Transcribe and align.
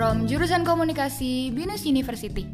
from 0.00 0.24
jurusan 0.24 0.64
komunikasi 0.64 1.52
Binus 1.52 1.84
University. 1.84 2.48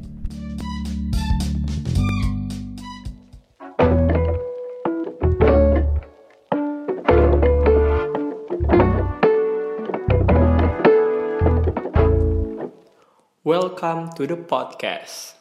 Welcome 13.47 14.11
to 14.19 14.27
the 14.27 14.35
podcast. 14.35 15.39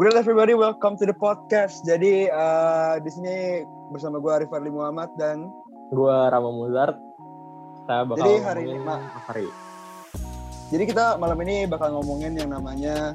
Good 0.00 0.16
everybody, 0.16 0.56
welcome 0.56 0.96
to 0.96 1.04
the 1.04 1.12
podcast. 1.12 1.84
Jadi 1.84 2.32
uh, 2.32 2.96
di 3.04 3.10
sini 3.12 3.60
bersama 3.92 4.16
gue 4.16 4.32
Arif 4.32 4.48
Arli 4.48 4.72
Muhammad 4.72 5.12
dan 5.20 5.44
gue 5.92 6.16
Rama 6.32 6.48
Muzart. 6.48 7.11
Kita 7.82 8.06
bakal 8.06 8.18
Jadi 8.22 8.32
hari 8.46 8.62
ini, 8.70 8.78
Mak. 8.78 9.00
hari. 9.26 9.46
jadi 10.70 10.82
kita 10.88 11.04
malam 11.18 11.36
ini 11.44 11.66
bakal 11.66 11.92
ngomongin 11.92 12.32
yang 12.32 12.48
namanya 12.48 13.12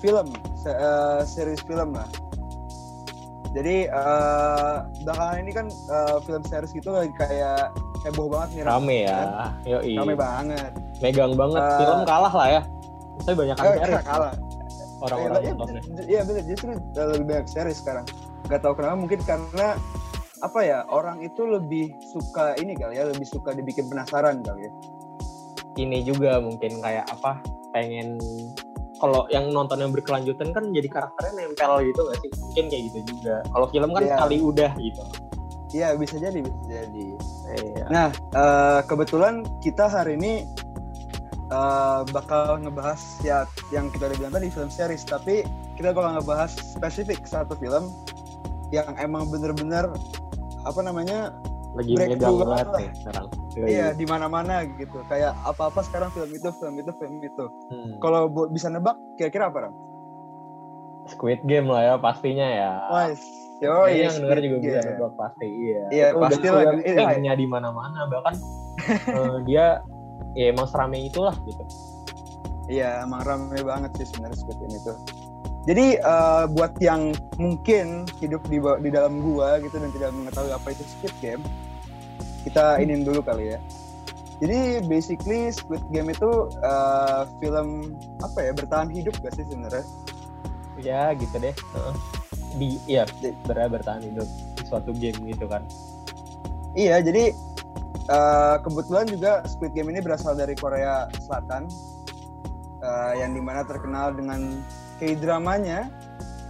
film, 0.00 0.32
se- 0.58 0.74
uh, 0.74 1.22
series 1.22 1.60
film 1.62 1.94
lah. 1.94 2.08
Jadi 3.52 3.86
uh, 3.92 4.88
belakangan 5.04 5.36
ini 5.38 5.52
kan 5.52 5.66
uh, 5.86 6.18
film 6.24 6.42
series 6.42 6.72
gitu 6.72 6.90
lagi 6.90 7.12
kayak 7.14 7.70
heboh 8.02 8.26
banget 8.26 8.48
nih. 8.56 8.62
Rame 8.64 8.98
ya. 9.04 9.20
Yoi. 9.68 9.94
Rame 9.94 10.14
banget. 10.16 10.70
Megang 10.98 11.36
banget. 11.36 11.60
Eh, 11.60 11.78
Film 11.78 12.00
kalah 12.02 12.32
lah 12.32 12.48
ya. 12.48 12.60
Tapi 13.22 13.34
banyak 13.36 13.54
kan 13.54 13.66
series. 13.76 14.06
kalah. 14.08 14.32
Orang-orang 15.00 15.40
Iya, 15.40 15.52
iya, 15.52 16.04
Iya 16.08 16.20
bener, 16.24 16.42
justru 16.48 16.70
uh, 16.74 17.06
lebih 17.12 17.24
banyak 17.28 17.46
series 17.46 17.78
sekarang. 17.78 18.04
Gak 18.48 18.64
tahu 18.64 18.74
kenapa, 18.74 18.96
mungkin 18.98 19.20
karena 19.22 19.78
apa 20.40 20.60
ya 20.64 20.78
orang 20.88 21.20
itu 21.20 21.44
lebih 21.44 21.92
suka 22.00 22.56
ini 22.56 22.72
kali 22.72 22.96
ya, 22.96 23.04
lebih 23.08 23.28
suka 23.28 23.52
dibikin 23.52 23.88
penasaran 23.92 24.40
kali 24.40 24.68
ya. 24.68 24.72
Ini 25.76 26.04
juga 26.04 26.40
mungkin 26.40 26.80
kayak 26.80 27.08
apa 27.12 27.40
pengen 27.70 28.18
kalau 29.00 29.24
yang 29.32 29.48
nonton 29.48 29.80
yang 29.80 29.92
berkelanjutan 29.96 30.52
kan 30.52 30.68
jadi 30.76 30.88
karakternya 30.92 31.32
nempel 31.40 31.72
gitu 31.88 32.00
gak 32.04 32.16
sih? 32.20 32.30
Mungkin 32.40 32.64
kayak 32.68 32.82
gitu 32.92 32.98
juga. 33.16 33.34
Kalau 33.48 33.66
film 33.72 33.90
kan 33.96 34.02
Iya. 34.04 34.12
sekali 34.16 34.36
udah 34.44 34.72
gitu. 34.76 35.04
Iya 35.70 35.88
bisa 35.96 36.16
jadi, 36.18 36.38
bisa 36.42 36.60
jadi. 36.68 37.06
Iya. 37.50 37.84
Nah, 37.88 38.08
eh, 38.34 38.80
kebetulan 38.84 39.46
kita 39.64 39.88
hari 39.88 40.18
ini 40.20 40.44
eh, 41.50 42.00
bakal 42.14 42.62
ngebahas 42.62 43.00
ya 43.26 43.42
yang 43.74 43.90
kita 43.90 44.06
udah 44.06 44.18
bilang 44.22 44.34
tadi 44.38 44.48
film 44.54 44.70
series, 44.70 45.02
tapi 45.02 45.42
kita 45.74 45.90
bakal 45.90 46.20
ngebahas 46.20 46.52
spesifik 46.54 47.26
satu 47.26 47.58
film 47.58 47.90
yang 48.70 48.86
emang 49.02 49.26
bener-bener 49.30 49.90
apa 50.62 50.80
namanya 50.80 51.18
Lagi 51.70 51.92
breakthrough 51.92 52.18
megang 52.18 52.34
banget 52.34 52.46
banget 52.46 52.66
lah. 52.66 52.80
nih 52.80 52.90
sekarang. 52.96 53.26
Yoi. 53.50 53.66
iya 53.68 53.86
di 53.90 54.04
mana-mana 54.04 54.54
gitu 54.72 54.98
kayak 55.06 55.32
apa-apa 55.40 55.80
sekarang 55.82 56.10
film 56.10 56.30
itu 56.30 56.48
film 56.52 56.74
itu 56.76 56.90
film 56.92 57.16
itu 57.20 57.44
Hmm. 57.68 57.98
kalau 57.98 58.20
bisa 58.48 58.66
nebak 58.66 58.96
kira-kira 59.14 59.46
apa 59.46 59.58
Ram? 59.62 59.74
Squid 61.06 61.42
Game 61.42 61.66
lah 61.66 61.82
ya 61.82 61.94
pastinya 61.96 62.44
ya. 62.44 62.72
Yo 63.58 63.84
Kayaknya 63.84 63.98
yang 64.00 64.16
denger 64.20 64.38
juga 64.40 64.56
bisa 64.58 64.70
Iya. 64.72 64.88
nebak 64.88 65.12
pasti 65.14 65.46
iya. 65.46 65.82
Iya, 65.90 66.06
Itu 66.08 66.18
pasti 66.18 66.46
lah. 66.46 66.62
Iya. 66.76 66.94
filmnya 67.04 67.32
di 67.34 67.46
mana-mana 67.46 68.00
bahkan 68.06 68.34
eh, 69.12 69.36
dia 69.44 69.66
ya 70.32 70.44
emang 70.48 70.64
serame 70.64 70.98
itulah 71.02 71.34
gitu. 71.44 71.64
Iya, 72.66 73.02
emang 73.02 73.20
rame 73.20 73.58
banget 73.60 73.90
sih 73.96 74.06
sebenarnya 74.06 74.38
Squid 74.38 74.58
Game 74.58 74.72
itu. 74.72 74.92
Jadi 75.68 76.00
eh, 76.00 76.44
buat 76.56 76.72
yang 76.80 77.12
mungkin 77.36 78.08
hidup 78.16 78.40
di 78.48 78.56
di 78.60 78.90
dalam 78.90 79.20
gua 79.20 79.60
gitu 79.60 79.76
dan 79.76 79.92
tidak 79.92 80.10
mengetahui 80.16 80.52
apa 80.56 80.68
itu 80.72 80.82
Squid 80.88 81.14
Game, 81.20 81.42
kita 82.48 82.80
inin 82.80 83.04
dulu 83.04 83.20
kali 83.20 83.52
ya. 83.56 83.60
Jadi 84.40 84.80
basically 84.88 85.52
Squid 85.52 85.84
Game 85.92 86.08
itu 86.08 86.48
eh, 86.64 87.22
film 87.44 87.92
apa 88.24 88.38
ya 88.40 88.52
bertahan 88.56 88.88
hidup 88.88 89.12
gak 89.20 89.36
sih 89.36 89.44
sebenarnya? 89.44 89.84
Ya 90.80 91.12
gitu 91.12 91.36
deh. 91.36 91.52
Di 92.56 92.80
iya 92.88 93.04
Di- 93.20 93.36
ber- 93.44 93.68
bertahan 93.68 94.00
hidup 94.00 94.24
di 94.56 94.64
suatu 94.64 94.96
game 94.96 95.20
gitu 95.28 95.44
kan. 95.44 95.60
Iya, 96.72 97.04
jadi 97.04 97.36
eh, 98.08 98.56
kebetulan 98.64 99.06
juga 99.12 99.44
Squid 99.44 99.76
Game 99.76 99.92
ini 99.92 100.00
berasal 100.00 100.40
dari 100.40 100.56
Korea 100.56 101.04
Selatan, 101.20 101.68
eh, 102.80 103.12
yang 103.20 103.36
di 103.36 103.42
mana 103.44 103.60
terkenal 103.68 104.16
dengan 104.16 104.64
K-dramanya, 105.00 105.88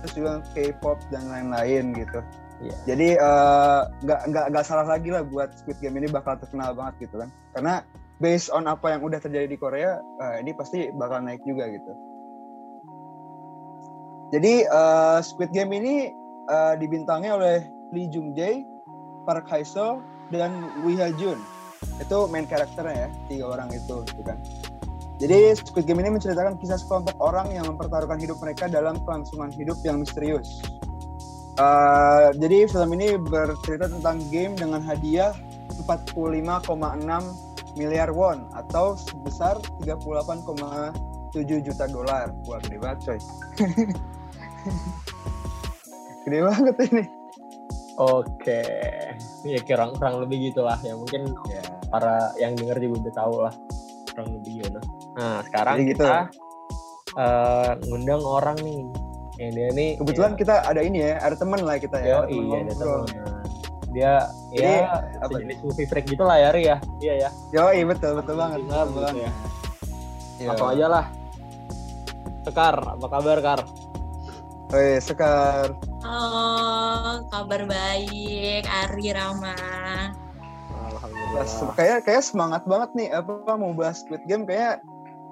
terus 0.03 0.13
juga 0.19 0.43
K-pop 0.53 0.99
dan 1.15 1.31
lain-lain 1.31 1.95
gitu. 1.95 2.21
Iya. 2.61 2.77
Jadi 2.93 3.09
eh, 3.17 3.81
nggak 4.05 4.21
nggak 4.29 4.47
nggak 4.53 4.65
salah 4.67 4.85
lagi 4.85 5.09
lah 5.09 5.25
buat 5.25 5.55
Squid 5.57 5.81
Game 5.81 5.97
ini 5.97 6.11
bakal 6.11 6.37
terkenal 6.37 6.77
banget 6.77 7.09
gitu 7.09 7.23
kan, 7.23 7.31
karena 7.57 7.81
based 8.21 8.53
on 8.53 8.69
apa 8.69 8.93
yang 8.93 9.01
udah 9.01 9.17
terjadi 9.17 9.49
di 9.49 9.57
Korea, 9.57 9.97
eh, 9.97 10.45
ini 10.45 10.53
pasti 10.53 10.93
bakal 10.93 11.25
naik 11.25 11.41
juga 11.49 11.71
gitu. 11.71 11.93
Jadi 14.37 14.67
eh, 14.69 15.19
Squid 15.25 15.57
Game 15.57 15.73
ini 15.73 16.13
eh, 16.51 16.75
dibintangi 16.77 17.33
oleh 17.33 17.65
Lee 17.97 18.13
Jung 18.13 18.37
Jae, 18.37 18.61
Park 19.25 19.49
Hae 19.49 19.65
Seo, 19.65 20.05
dan 20.29 20.53
Wi 20.85 21.01
Ha 21.01 21.17
Jun. 21.17 21.41
Itu 21.97 22.29
main 22.29 22.45
karakternya 22.45 23.09
ya, 23.09 23.11
tiga 23.33 23.57
orang 23.57 23.73
itu 23.73 24.05
gitu 24.05 24.21
kan. 24.21 24.37
Jadi 25.21 25.53
Squid 25.53 25.85
Game 25.85 26.01
ini 26.01 26.17
menceritakan 26.17 26.57
kisah 26.57 26.81
sekelompok 26.81 27.13
orang 27.21 27.53
yang 27.53 27.69
mempertaruhkan 27.69 28.17
hidup 28.17 28.41
mereka 28.41 28.73
dalam 28.73 28.97
kelangsungan 29.05 29.53
hidup 29.53 29.77
yang 29.85 30.01
misterius. 30.01 30.65
Uh, 31.61 32.33
jadi 32.41 32.65
film 32.73 32.97
ini 32.97 33.21
bercerita 33.21 33.93
tentang 33.93 34.17
game 34.33 34.57
dengan 34.57 34.81
hadiah 34.81 35.37
45,6 35.85 36.73
miliar 37.77 38.09
won 38.17 38.49
atau 38.57 38.97
sebesar 38.97 39.61
38,7 39.85 41.69
juta 41.69 41.85
dolar. 41.85 42.33
Wah 42.49 42.59
gede 42.65 42.81
banget 42.81 42.99
coy. 43.05 43.21
gede 46.25 46.39
banget 46.49 46.77
ini. 46.89 47.05
Oke. 48.01 48.65
Ya 49.45 49.61
kurang 49.69 50.01
kurang 50.01 50.25
lebih 50.25 50.49
gitulah 50.49 50.81
ya 50.81 50.97
mungkin 50.97 51.37
Ya. 51.45 51.61
para 51.93 52.33
yang 52.41 52.57
denger 52.57 52.81
juga 52.81 53.05
udah 53.05 53.15
tahu 53.21 53.37
lah 53.45 53.55
kurang 54.11 54.29
lebih 54.41 54.50
gimana. 54.50 54.50
Nah 55.21 55.45
sekarang 55.45 55.77
Jadi 55.85 55.89
gitu. 55.93 56.05
kita 56.09 56.17
eh, 57.21 57.71
ngundang 57.85 58.23
orang 58.25 58.57
nih. 58.65 58.81
Yang 59.41 59.51
dia 59.57 59.69
nih 59.73 59.91
Kebetulan 60.01 60.33
kita 60.37 60.55
ada 60.65 60.81
ini 60.85 60.99
ya, 61.01 61.17
ada 61.21 61.37
teman 61.37 61.61
lah 61.65 61.77
kita 61.81 61.97
ya, 62.01 62.05
ya. 62.05 62.17
ada 62.25 62.29
teman 62.29 62.45
iya 62.45 62.59
ada 62.61 62.75
temen. 62.77 63.03
Dia 63.91 64.13
Jadi, 64.55 64.63
ya 64.63 64.87
apa 65.19 65.31
sejenis 65.35 65.59
movie 65.67 65.89
freak 65.89 66.07
gitu 66.07 66.23
lah 66.23 66.37
ya 66.39 66.49
Ri 66.55 66.63
ya. 66.65 66.77
Iya 67.03 67.15
ya. 67.27 67.31
Yoi, 67.51 67.83
betul, 67.85 68.23
betul 68.23 68.39
banget. 68.39 68.63
Tinggal 68.63 68.81
Betul 68.87 68.93
gitu 68.93 69.01
banget. 69.03 69.17
ya. 69.19 69.33
Iya. 70.41 70.49
Langsung 70.49 70.71
aja 70.71 70.87
lah. 70.87 71.05
Sekar, 72.41 72.77
apa 72.81 73.07
kabar 73.11 73.39
Kar? 73.45 73.61
Woi, 74.71 74.97
Sekar. 75.03 75.75
Halo, 76.01 76.49
kabar 77.29 77.67
baik, 77.67 78.63
Ari 78.65 79.11
Rama. 79.13 79.53
Alhamdulillah. 80.71 81.45
Wah, 81.45 81.75
Kayak 81.75 81.99
kayak 82.07 82.23
semangat 82.23 82.63
banget 82.65 82.91
nih 82.95 83.09
apa 83.11 83.53
mau 83.59 83.75
bahas 83.75 84.01
Squid 84.01 84.23
Game 84.25 84.47
kayak 84.47 84.81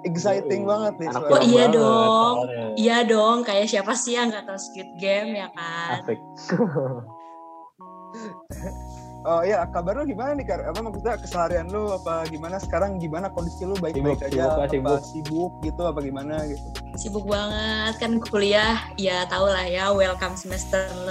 exciting 0.07 0.63
Yoi. 0.67 0.71
banget 0.71 0.95
nih. 1.01 1.09
Oh, 1.11 1.43
iya 1.43 1.65
banget 1.67 1.79
dong. 1.79 2.37
soalnya. 2.39 2.67
Iya 2.79 2.99
dong, 3.07 3.39
kayak 3.47 3.67
siapa 3.67 3.93
sih 3.99 4.15
yang 4.15 4.31
nggak 4.31 4.47
tahu 4.47 4.59
Squid 4.59 4.91
Game 5.01 5.35
ya 5.35 5.49
kan? 5.55 6.03
Asik. 6.03 6.19
Oh 9.27 9.43
iya, 9.43 9.67
kabar 9.67 9.99
lu 9.99 10.07
gimana 10.07 10.31
nih 10.39 10.47
Kar? 10.47 10.63
Apa 10.63 10.79
maksudnya 10.79 11.19
keseharian 11.19 11.67
lu 11.75 11.91
apa 11.91 12.23
gimana 12.31 12.63
sekarang 12.63 13.03
gimana 13.03 13.27
kondisi 13.27 13.67
lu 13.67 13.75
baik-baik 13.75 14.23
Sibuk, 14.23 14.31
aja 14.31 14.31
sibuk 14.31 14.55
apa 14.55 14.65
sibuk. 14.71 15.01
sibuk 15.03 15.53
gitu 15.67 15.83
apa 15.85 15.99
gimana 15.99 16.35
gitu. 16.47 16.67
Sibuk 16.95 17.25
banget 17.27 17.99
kan 17.99 18.13
kuliah, 18.23 18.79
ya 18.95 19.27
tau 19.27 19.51
lah 19.51 19.67
ya, 19.67 19.91
welcome 19.91 20.39
semester 20.39 20.87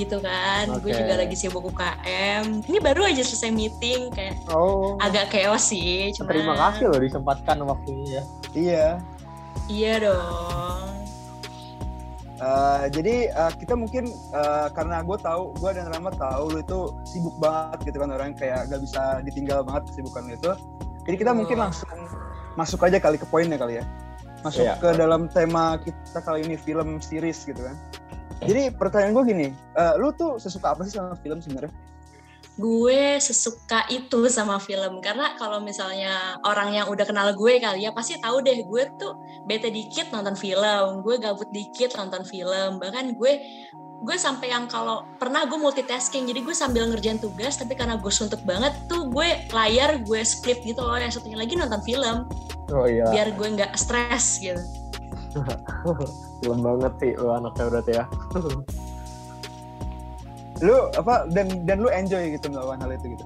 gitu 0.00 0.16
kan. 0.24 0.64
Gue 0.80 0.96
Oke. 0.96 0.96
juga 0.96 1.14
lagi 1.20 1.36
sibuk 1.36 1.68
UKM. 1.68 2.64
Ini 2.64 2.78
baru 2.80 3.04
aja 3.04 3.20
selesai 3.20 3.52
meeting, 3.52 4.16
kayak 4.16 4.40
Oh. 4.48 4.96
agak 5.04 5.28
chaos 5.28 5.68
sih. 5.68 6.08
Cuma 6.16 6.32
Terima 6.32 6.56
kasih 6.56 6.88
loh 6.88 7.00
disempatkan 7.04 7.60
waktunya 7.68 8.04
ya. 8.08 8.22
Iya. 8.56 8.86
Iya 9.68 9.94
dong. 10.08 10.95
Eh, 12.36 12.84
jadi 12.92 13.32
eh, 13.32 13.52
kita 13.56 13.72
mungkin 13.72 14.12
eh, 14.12 14.68
karena 14.76 15.00
gue 15.00 15.16
tahu, 15.16 15.56
gue 15.56 15.70
dan 15.72 15.88
Rama 15.88 16.12
tahu 16.12 16.52
lu 16.52 16.58
itu 16.60 16.80
sibuk 17.08 17.32
banget 17.40 17.88
gitu 17.88 17.96
kan 18.04 18.12
orang 18.12 18.36
kayak 18.36 18.68
gak 18.68 18.80
bisa 18.84 19.24
ditinggal 19.24 19.64
banget 19.64 19.88
kesibukan 19.88 20.28
lu 20.28 20.36
itu. 20.36 20.52
Jadi 21.08 21.16
kita 21.16 21.32
mungkin 21.32 21.56
langsung 21.56 21.88
masuk 22.60 22.84
aja 22.84 23.00
kali 23.00 23.16
ke 23.16 23.24
poinnya 23.24 23.56
kali 23.56 23.80
ya. 23.80 23.84
Masuk 24.44 24.68
Iya. 24.68 24.76
ke 24.76 24.88
dalam 25.00 25.32
tema 25.32 25.80
kita 25.80 26.20
kali 26.20 26.44
ini 26.44 26.60
film 26.60 27.00
series 27.00 27.40
gitu 27.48 27.56
kan. 27.64 27.76
Jadi 28.44 28.68
pertanyaan 28.68 29.16
gue 29.16 29.24
gini, 29.32 29.48
eh, 29.56 29.94
lu 29.96 30.12
tuh 30.12 30.36
sesuka 30.36 30.76
apa 30.76 30.84
sih 30.84 30.92
sama 31.00 31.16
film 31.24 31.40
sebenarnya? 31.40 31.72
Gue 32.56 33.20
sesuka 33.20 33.84
itu 33.92 34.28
sama 34.32 34.56
film. 34.56 35.04
Karena 35.04 35.36
kalau 35.36 35.60
misalnya 35.60 36.40
orang 36.44 36.72
yang 36.72 36.88
udah 36.88 37.04
kenal 37.04 37.32
gue 37.36 37.60
kali 37.60 37.84
ya 37.84 37.92
pasti 37.92 38.16
tahu 38.16 38.40
deh 38.40 38.64
gue 38.64 38.82
tuh 38.96 39.16
bete 39.44 39.68
dikit 39.68 40.08
nonton 40.10 40.34
film. 40.34 41.04
Gue 41.04 41.20
gabut 41.20 41.48
dikit 41.52 41.92
nonton 42.00 42.24
film. 42.24 42.80
Bahkan 42.80 43.20
gue 43.20 43.32
gue 43.96 44.16
sampai 44.20 44.52
yang 44.52 44.68
kalau 44.68 45.04
pernah 45.20 45.44
gue 45.44 45.56
multitasking. 45.60 46.28
Jadi 46.28 46.40
gue 46.40 46.56
sambil 46.56 46.88
ngerjain 46.88 47.20
tugas 47.20 47.60
tapi 47.60 47.76
karena 47.76 48.00
gue 48.00 48.12
suntuk 48.12 48.40
banget 48.48 48.72
tuh 48.88 49.08
gue 49.12 49.28
layar 49.52 50.00
gue 50.00 50.20
split 50.24 50.64
gitu 50.64 50.80
loh. 50.80 50.96
Yang 50.96 51.20
satunya 51.20 51.36
lagi 51.36 51.54
nonton 51.60 51.80
film. 51.84 52.24
Oh 52.74 52.88
iya. 52.88 53.06
biar 53.14 53.30
gue 53.36 53.48
nggak 53.52 53.78
stres 53.78 54.42
gitu. 54.42 54.58
Film 56.42 56.60
banget 56.64 56.92
sih 56.98 57.12
lu 57.20 57.28
anaknya 57.30 57.64
berarti 57.68 57.92
ya. 58.00 58.04
Lu 60.64 60.88
apa 60.96 61.28
dan 61.32 61.66
dan 61.68 61.84
lu 61.84 61.88
enjoy 61.92 62.32
gitu 62.32 62.48
melakukan 62.48 62.80
hal 62.84 62.92
itu 62.96 63.06
gitu. 63.16 63.24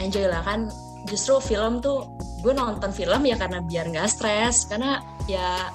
enjoy 0.00 0.32
lah 0.32 0.40
kan 0.40 0.72
justru 1.04 1.36
film 1.44 1.84
tuh 1.84 2.08
gue 2.40 2.56
nonton 2.56 2.88
film 2.88 3.20
ya 3.20 3.36
karena 3.36 3.60
biar 3.60 3.84
nggak 3.92 4.08
stres 4.08 4.64
karena 4.64 5.04
ya 5.28 5.68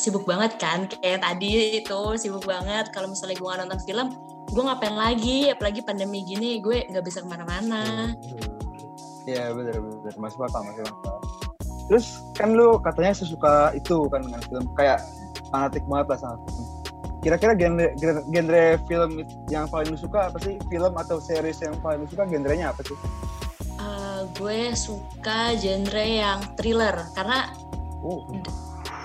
sibuk 0.00 0.24
banget 0.24 0.56
kan 0.56 0.88
kayak 0.88 1.20
tadi 1.20 1.84
itu 1.84 2.00
sibuk 2.16 2.48
banget 2.48 2.88
kalau 2.88 3.12
misalnya 3.12 3.36
gue 3.36 3.44
nggak 3.44 3.60
nonton 3.68 3.80
film 3.84 4.08
gue 4.48 4.62
ngapain 4.64 4.96
lagi 4.96 5.52
apalagi 5.52 5.84
pandemi 5.84 6.24
gini 6.24 6.56
gue 6.64 6.88
nggak 6.88 7.04
bisa 7.04 7.20
ke 7.20 7.28
mana-mana 7.28 8.16
Iya 9.28 9.52
bener 9.52 9.76
bener 9.76 10.14
masuk 10.16 10.40
akal 10.48 10.64
masuk 10.64 10.88
akal. 10.88 11.16
Terus 11.92 12.06
kan 12.32 12.56
lu 12.56 12.80
katanya 12.80 13.12
sesuka 13.12 13.76
itu 13.76 14.08
kan 14.08 14.24
dengan 14.24 14.40
film 14.48 14.64
kayak 14.72 15.04
fanatik 15.52 15.84
banget 15.84 16.16
lah 16.16 16.18
sama 16.24 16.36
film. 16.48 16.64
Kira-kira 17.18 17.52
genre, 17.58 17.92
genre 18.30 18.64
film 18.86 19.26
yang 19.50 19.66
paling 19.66 19.90
lu 19.90 19.98
suka 19.98 20.30
apa 20.30 20.38
sih? 20.38 20.54
Film 20.70 20.94
atau 20.94 21.18
series 21.18 21.58
yang 21.62 21.74
paling 21.82 22.04
lu 22.04 22.08
suka 22.08 22.24
genrenya 22.30 22.70
apa 22.70 22.82
sih? 22.86 22.94
Eh, 23.78 24.20
gue 24.34 24.74
suka 24.74 25.54
genre 25.54 26.04
yang 26.04 26.42
thriller 26.58 26.94
karena 27.14 27.50
Oh, 27.98 28.22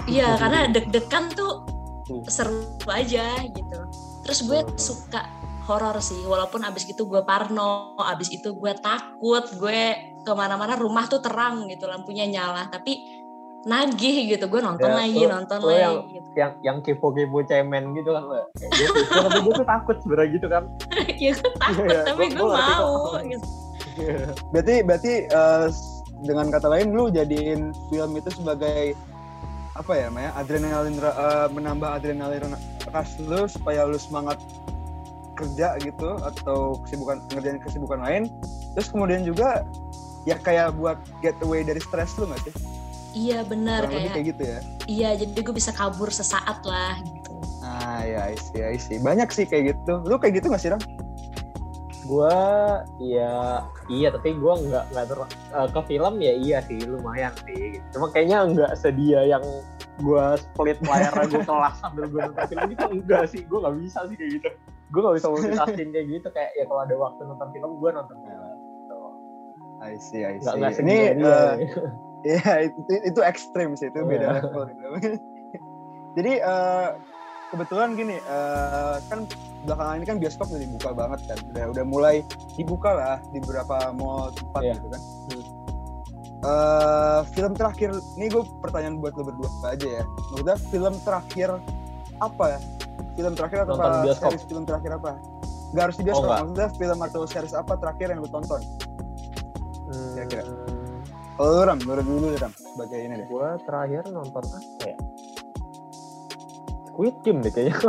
iya 0.06 0.38
karena 0.38 0.70
deg-degan 0.70 1.34
tuh 1.34 1.66
Tuh. 2.06 2.22
seru 2.30 2.78
aja 2.86 3.42
gitu 3.42 3.80
terus 4.22 4.46
gue 4.46 4.60
suka 4.78 5.26
horor 5.66 5.98
sih 5.98 6.22
walaupun 6.28 6.62
abis 6.68 6.86
itu 6.92 7.08
gue 7.08 7.24
parno 7.26 7.98
abis 7.98 8.30
itu 8.30 8.54
gue 8.54 8.74
takut 8.78 9.48
gue 9.58 9.82
ke 10.22 10.32
mana-mana 10.36 10.78
rumah 10.78 11.10
tuh 11.10 11.24
terang 11.24 11.66
gitu 11.72 11.88
lampunya 11.90 12.28
nyala 12.28 12.70
tapi 12.70 13.23
nagih 13.64 14.16
gitu 14.30 14.46
gue 14.46 14.60
nonton 14.60 14.86
Ya, 14.86 14.96
lagi 14.98 15.24
lo- 15.24 15.32
nonton 15.34 15.58
lo 15.58 15.68
lagi 15.68 15.80
yang- 15.80 16.00
gitu. 16.10 16.28
yang 16.34 16.52
yang 16.62 16.78
kepo-kepo 16.80 17.40
cemen 17.44 17.94
gitu 17.94 18.12
kan. 18.12 18.24
Kayak 18.54 18.72
gitu. 18.74 19.00
tapi 19.16 19.40
gue 19.40 19.54
tuh 19.54 19.66
takut 19.66 19.96
sebenarnya 20.00 20.30
gitu 20.32 20.48
kan 20.48 20.64
ya 21.24 21.32
gue 21.32 21.52
takut 21.54 21.86
Iya, 21.86 22.00
tapi 22.04 22.24
gua- 22.30 22.36
gue 22.36 22.48
mau 22.52 22.94
gitu. 23.24 23.48
berarti 24.50 24.76
berarti 24.82 25.14
eh, 25.26 25.68
dengan 26.22 26.48
kata 26.50 26.68
lain 26.68 26.88
lu 26.92 27.08
jadiin 27.08 27.62
film 27.88 28.12
itu 28.14 28.30
sebagai 28.34 28.96
apa 29.74 29.92
ya 29.92 30.06
namanya 30.08 30.32
adrenalin 30.36 30.96
eh, 30.98 31.48
menambah 31.50 31.90
adrenalin 31.94 32.44
rush 32.88 33.14
lu 33.20 33.46
supaya 33.46 33.84
lu 33.84 33.96
semangat 33.96 34.38
kerja 35.34 35.80
gitu 35.80 36.14
atau 36.20 36.78
kesibukan 36.84 37.18
ngerjain 37.30 37.58
kesibukan 37.60 38.00
lain 38.00 38.24
terus 38.74 38.88
kemudian 38.88 39.24
juga 39.24 39.66
ya 40.24 40.38
kayak 40.38 40.72
buat 40.74 40.94
get 41.20 41.34
away 41.42 41.64
dari 41.64 41.80
stres 41.80 42.14
lu 42.16 42.28
nggak 42.28 42.44
sih 42.44 42.54
iya 43.14 43.40
benar 43.46 43.86
kayak 43.88 44.18
kayak 44.18 44.26
gitu 44.36 44.44
ya? 44.44 44.60
iya 44.90 45.10
jadi 45.16 45.40
gue 45.40 45.56
bisa 45.56 45.72
kabur 45.72 46.10
sesaat 46.10 46.66
lah 46.66 46.98
gitu. 47.06 47.34
Ah 47.64 48.04
ya 48.04 48.28
I 48.28 48.36
see, 48.36 48.60
I 48.60 48.76
see. 48.76 49.00
banyak 49.00 49.32
sih 49.32 49.48
kayak 49.48 49.76
gitu. 49.76 50.04
Lu 50.04 50.20
kayak 50.20 50.44
gitu 50.44 50.52
nggak 50.52 50.62
sih 50.62 50.72
Ram? 50.74 50.82
gue 52.04 52.36
ya 53.16 53.64
iya 53.88 54.12
tapi 54.12 54.36
gue 54.36 54.54
nggak 54.68 54.92
nggak 54.92 55.06
ter 55.08 55.20
eh, 55.56 55.68
ke 55.72 55.82
film 55.88 56.20
ya 56.20 56.34
iya 56.36 56.58
sih 56.68 56.84
lumayan 56.84 57.32
sih. 57.48 57.80
Cuma 57.96 58.12
kayaknya 58.12 58.44
nggak 58.52 58.72
sedia 58.76 59.24
yang 59.24 59.44
gue 60.04 60.26
split 60.36 60.84
layar 60.84 61.16
gue 61.32 61.40
kelas 61.48 61.76
sambil 61.84 62.12
gue 62.12 62.20
nonton 62.20 62.44
film. 62.52 62.64
Gitu 62.76 62.86
enggak 62.92 63.24
sih? 63.32 63.42
Gue 63.48 63.64
nggak 63.64 63.76
bisa 63.80 64.00
sih 64.12 64.16
kayak 64.20 64.32
gitu. 64.36 64.50
Gue 64.92 65.00
nggak 65.00 65.16
bisa 65.16 65.28
multitasking 65.32 65.90
kayak 65.96 66.08
gitu. 66.12 66.28
Kayak 66.36 66.52
ya 66.60 66.64
kalau 66.68 66.82
ada 66.84 66.96
waktu 67.00 67.22
nonton 67.24 67.48
film 67.56 67.72
gue 67.80 67.90
nonton 67.96 68.18
film 68.20 68.52
gitu. 68.52 69.00
I 69.80 69.96
see, 69.96 70.28
I 70.28 70.36
see. 70.40 70.44
nggak 70.44 70.56
nggak 70.60 70.74
ini 70.84 70.96
sedia 71.16 72.03
ya 72.24 72.40
itu, 72.64 72.80
itu 73.04 73.20
ekstrim 73.22 73.74
sih 73.74 73.88
itu 73.88 74.00
beda 74.02 74.24
Iya. 74.24 74.34
level 74.42 74.64
gitu. 74.66 74.88
jadi 76.18 76.34
eh, 76.40 76.88
kebetulan 77.50 77.94
gini 77.94 78.18
eh, 78.18 78.96
kan 79.06 79.28
belakangan 79.64 79.96
ini 79.96 80.06
kan 80.06 80.18
bioskop 80.18 80.48
udah 80.48 80.62
dibuka 80.62 80.90
banget 80.92 81.20
kan 81.26 81.38
udah 81.48 81.64
udah 81.70 81.84
mulai 81.84 82.16
dibuka 82.54 82.90
lah 82.90 83.16
di 83.30 83.40
beberapa 83.40 83.76
mall 83.92 84.32
tempat 84.32 84.62
Iya. 84.62 84.74
gitu 84.76 84.88
kan 84.90 85.02
Eh, 86.44 87.20
film 87.32 87.56
terakhir 87.56 87.88
ini 88.14 88.28
gue 88.28 88.44
pertanyaan 88.60 89.00
buat 89.00 89.16
lo 89.16 89.24
berdua 89.24 89.48
aja 89.64 89.88
ya 89.88 90.04
maksudnya 90.04 90.60
film 90.68 90.92
terakhir 91.00 91.56
apa 92.20 92.46
ya 92.50 92.60
film 93.16 93.32
terakhir 93.32 93.64
atau 93.64 93.80
apa 93.80 94.12
series 94.12 94.44
film 94.44 94.64
terakhir 94.64 94.92
apa 94.94 95.16
Gak 95.72 95.84
harus 95.88 95.96
di 95.96 96.04
bioskop, 96.04 96.28
nggak. 96.28 96.40
maksudnya 96.44 96.70
film 96.76 97.00
atau 97.02 97.22
series 97.24 97.56
apa 97.56 97.74
terakhir 97.80 98.12
yang 98.12 98.20
lo 98.20 98.28
tonton? 98.28 98.62
Hmm, 99.88 100.14
Kira-kira. 100.14 100.44
Kalau 101.34 101.50
lu 101.50 101.62
Ram, 101.66 101.78
menurut 101.82 102.06
dulu 102.06 102.26
Ram, 102.36 102.54
sebagai 102.54 103.00
ini 103.00 103.14
deh. 103.18 103.26
gue 103.26 103.48
terakhir 103.66 104.04
nonton 104.08 104.44
apa 104.44 104.58
ya 104.86 104.96
Squid 106.88 107.16
Game 107.26 107.40
deh 107.42 107.50
kayaknya 107.50 107.74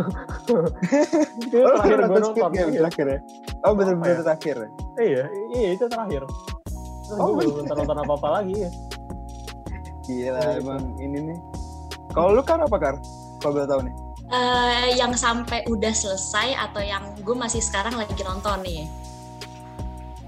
itu 1.44 1.56
Oh, 1.60 1.76
terakhir 1.76 1.98
gue 2.00 2.08
nonton 2.08 2.22
Squid 2.24 2.40
nonton 2.40 2.52
Game 2.54 2.70
iya. 2.72 2.80
terakhir 2.80 3.06
ya? 3.06 3.18
Oh 3.62 3.72
bener-bener 3.72 4.16
ya? 4.16 4.22
terakhir 4.24 4.56
ya? 4.56 4.68
iya 4.96 5.22
iya 5.52 5.68
itu 5.72 5.84
terakhir 5.86 6.22
Terus 7.04 7.18
Oh, 7.20 7.36
gue 7.36 7.44
belum 7.44 7.54
nonton 7.62 7.76
nonton 7.84 7.98
apa 8.00 8.12
apa 8.16 8.28
lagi 8.32 8.54
ya 8.58 8.70
Gila 10.04 10.36
Oh, 10.36 10.52
emang 10.60 10.82
ini 11.00 11.18
nih. 11.32 11.38
Kalau 12.12 12.32
lu 12.32 12.40
kan 12.40 12.60
apa 12.60 12.76
Kar? 12.76 12.96
Kalau 13.40 13.56
boleh 13.56 13.64
tahu 13.64 13.80
nih. 13.84 13.94
Eh, 14.26 14.88
yang 14.96 15.12
sampai 15.12 15.64
udah 15.64 15.92
selesai 15.92 16.52
atau 16.60 16.80
yang 16.80 17.12
gue 17.20 17.32
masih 17.32 17.60
sekarang 17.60 17.96
lagi 17.96 18.12
nonton 18.20 18.60
nih 18.60 18.84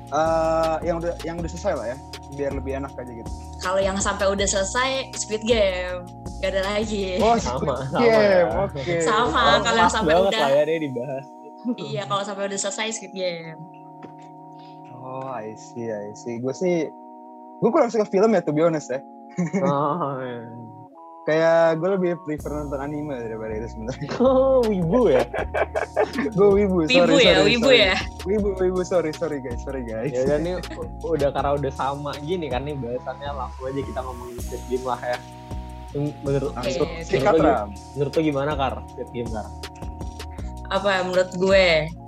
Eh, 0.07 0.77
yang 0.81 0.97
udah 0.97 1.13
yang 1.25 1.37
udah 1.37 1.51
selesai 1.51 1.73
lah 1.75 1.87
ya, 1.91 1.97
biar 2.29 2.53
lebih 2.53 2.73
enak 2.77 2.93
aja 2.93 3.13
gitu. 3.15 3.31
kalau 3.59 3.79
yang 3.79 3.95
sampai 3.97 4.27
udah 4.27 4.45
selesai 4.45 4.91
Squid 5.15 5.43
Game 5.43 6.03
gak 6.37 6.51
ada 6.51 6.63
lagi 6.67 7.17
Oh, 7.19 7.37
sama 7.37 7.77
Squid 7.77 7.89
sama 7.89 8.01
Game, 8.01 8.13
ya. 8.13 8.45
oke. 8.61 8.83
Sama, 9.01 9.43
Oh, 9.47 9.59
kalau 9.63 9.79
yang 9.79 9.93
sampai 9.93 10.15
udah- 10.17 10.33
lah 10.37 10.51
ya 10.53 10.63
deh 10.65 10.79
dibahas 10.81 11.25
iya 11.77 12.03
kalau 12.05 12.23
sampai 12.23 12.43
udah 12.47 12.59
selesai 12.59 12.87
Squid 12.93 13.13
Game 13.13 13.59
Oh, 14.99 15.31
I 15.31 15.55
see, 15.55 15.87
I 15.87 16.11
see. 16.15 16.37
Gue 16.37 16.51
sih, 16.51 16.91
gue 17.57 17.71
kurang 17.71 17.87
suka 17.89 18.03
film 18.05 18.27
ya, 18.29 18.43
to 18.43 18.51
be 18.51 18.59
honest 18.61 18.91
ya. 18.91 18.99
oh, 19.63 20.19
iya. 20.19 20.43
Kayak 21.23 21.79
gue 21.79 21.91
lebih 21.93 22.11
prefer 22.21 22.51
nonton 22.53 22.79
anime 22.81 23.15
daripada 23.17 23.55
itu 23.55 23.67
sebenarnya. 23.69 24.09
oh 24.19 24.63
wibu 24.63 25.07
ya 25.09 25.23
gue 26.37 26.49
wibu, 26.53 26.85
sorry, 26.85 27.09
wibu 27.09 27.17
ya 27.17 27.35
sorry, 27.41 27.49
wibu 27.49 27.69
sorry. 27.69 27.81
ya? 27.81 27.97
Wibu, 28.29 28.49
wibu, 28.61 28.81
sorry, 28.85 29.11
sorry 29.17 29.39
guys, 29.41 29.61
sorry 29.65 29.83
guys. 29.83 30.13
ya 30.13 30.37
nih 30.37 30.61
u- 30.77 30.93
udah 31.17 31.33
karena 31.33 31.57
udah 31.57 31.73
sama 31.73 32.13
gini 32.21 32.53
kan 32.53 32.69
nih 32.69 32.77
bahasannya 32.77 33.31
langsung 33.33 33.65
aja 33.65 33.81
kita 33.81 34.01
ngomongin 34.05 34.37
Squid 34.45 34.63
Game 34.69 34.85
lah 34.85 35.01
ya. 35.01 35.19
Menurut 35.97 36.53
sikat 37.01 37.33
Menurut 37.41 37.73
menurut 37.97 38.13
lu 38.13 38.23
gimana 38.23 38.53
kar? 38.53 38.75
Squid 38.93 39.09
Game 39.17 39.31
kar? 39.33 39.47
Apa 40.69 41.07
menurut 41.09 41.31
gue? 41.41 41.67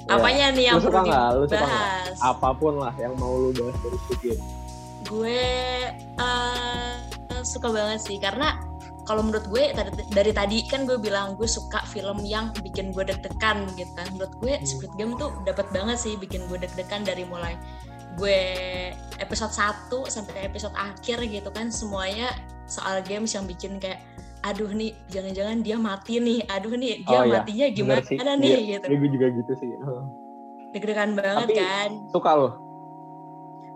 Apanya 0.09 0.53
nih 0.53 0.65
yang 0.73 0.81
perlu 0.81 1.49
dibahas? 1.49 2.17
Apa 2.21 2.53
pun 2.57 2.77
lah 2.81 2.93
yang 3.01 3.17
mau 3.17 3.41
lu 3.41 3.57
bahas 3.57 3.77
dari 3.81 3.99
Squid 4.05 4.21
Game. 4.21 4.43
Gue 5.09 5.41
eh, 5.97 6.93
suka 7.41 7.73
banget 7.73 8.05
sih 8.05 8.21
karena 8.21 8.61
kalau 9.09 9.25
menurut 9.25 9.49
gue 9.49 9.73
dari, 9.73 9.89
dari 10.13 10.33
tadi 10.37 10.59
kan 10.63 10.85
gue 10.85 11.01
bilang 11.01 11.33
gue 11.35 11.49
suka 11.49 11.81
film 11.89 12.21
yang 12.23 12.53
bikin 12.55 12.93
gue 12.93 13.03
deg-degan 13.03 13.65
gitu 13.73 13.89
kan. 13.97 14.05
Menurut 14.13 14.37
gue 14.37 14.53
Hmm. 14.53 14.69
Squid 14.69 14.93
Game 14.95 15.17
tuh 15.17 15.33
dapat 15.43 15.65
banget 15.73 15.97
sih 15.97 16.13
bikin 16.15 16.45
gue 16.45 16.61
deg-degan 16.61 17.03
dari 17.03 17.25
mulai 17.25 17.57
gue 18.21 18.41
episode 19.17 19.49
1 19.49 19.89
sampai 20.07 20.45
episode 20.45 20.77
akhir 20.77 21.25
gitu 21.25 21.49
kan. 21.49 21.73
Semuanya 21.73 22.37
soal 22.69 23.01
games 23.01 23.33
yang 23.33 23.49
bikin 23.49 23.81
kayak 23.81 24.05
aduh 24.45 24.69
nih 24.71 24.93
jangan-jangan 25.09 25.65
dia 25.65 25.81
mati 25.81 26.21
nih. 26.21 26.45
Aduh 26.47 26.77
nih 26.77 27.01
dia 27.01 27.17
Oh, 27.17 27.25
iya. 27.25 27.41
matinya 27.41 27.67
gimana 27.73 28.01
Bener 28.05 28.05
sih. 28.05 28.17
nih? 28.21 28.29
Iya, 28.45 28.61
gitu. 28.77 28.85
Iya, 28.87 28.97
gue 29.01 29.11
juga 29.11 29.27
gitu 29.33 29.53
sih. 29.57 29.69
Deg-degan 30.69 31.11
banget 31.17 31.49
Tapi- 31.49 31.57
kan. 31.57 31.91
suka 32.13 32.31
lo? 32.37 32.49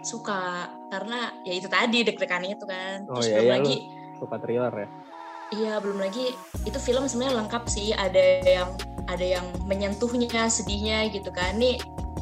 Suka 0.02 0.40
karena 0.86 1.32
ya 1.40 1.54
itu 1.54 1.72
tadi 1.72 2.04
deg-degan 2.04 2.44
itu 2.44 2.64
kan. 2.68 3.08
Oh, 3.08 3.16
terus 3.16 3.26
iya, 3.26 3.36
belum 3.38 3.46
iya, 3.48 3.54
lagi 3.56 3.76
suka 4.20 4.36
thriller 4.38 4.74
ya 4.76 4.88
iya 5.52 5.78
belum 5.78 5.99
lagi 5.99 6.32
itu 6.64 6.78
film 6.78 7.04
sebenarnya 7.04 7.44
lengkap 7.44 7.64
sih. 7.66 7.92
Ada 7.92 8.25
yang 8.47 8.71
ada 9.06 9.25
yang 9.25 9.47
menyentuhnya 9.64 10.49
sedihnya 10.49 11.11
gitu 11.11 11.28
kan. 11.28 11.56
Nih 11.56 11.78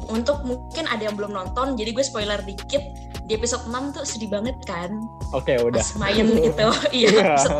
untuk 0.07 0.43
mungkin 0.43 0.85
ada 0.85 1.07
yang 1.07 1.15
belum 1.15 1.31
nonton 1.31 1.75
jadi 1.75 1.91
gue 1.91 2.03
spoiler 2.03 2.41
dikit. 2.41 2.81
Di 3.21 3.37
episode 3.37 3.63
6 3.69 3.95
tuh 3.95 4.03
sedih 4.03 4.27
banget 4.27 4.57
kan? 4.65 4.91
Oke 5.31 5.55
udah. 5.55 5.79
Pas 5.79 5.91
main 5.95 6.25
itu 6.27 6.67
iya 6.91 7.07
Iya. 7.07 7.21
episode 7.31 7.59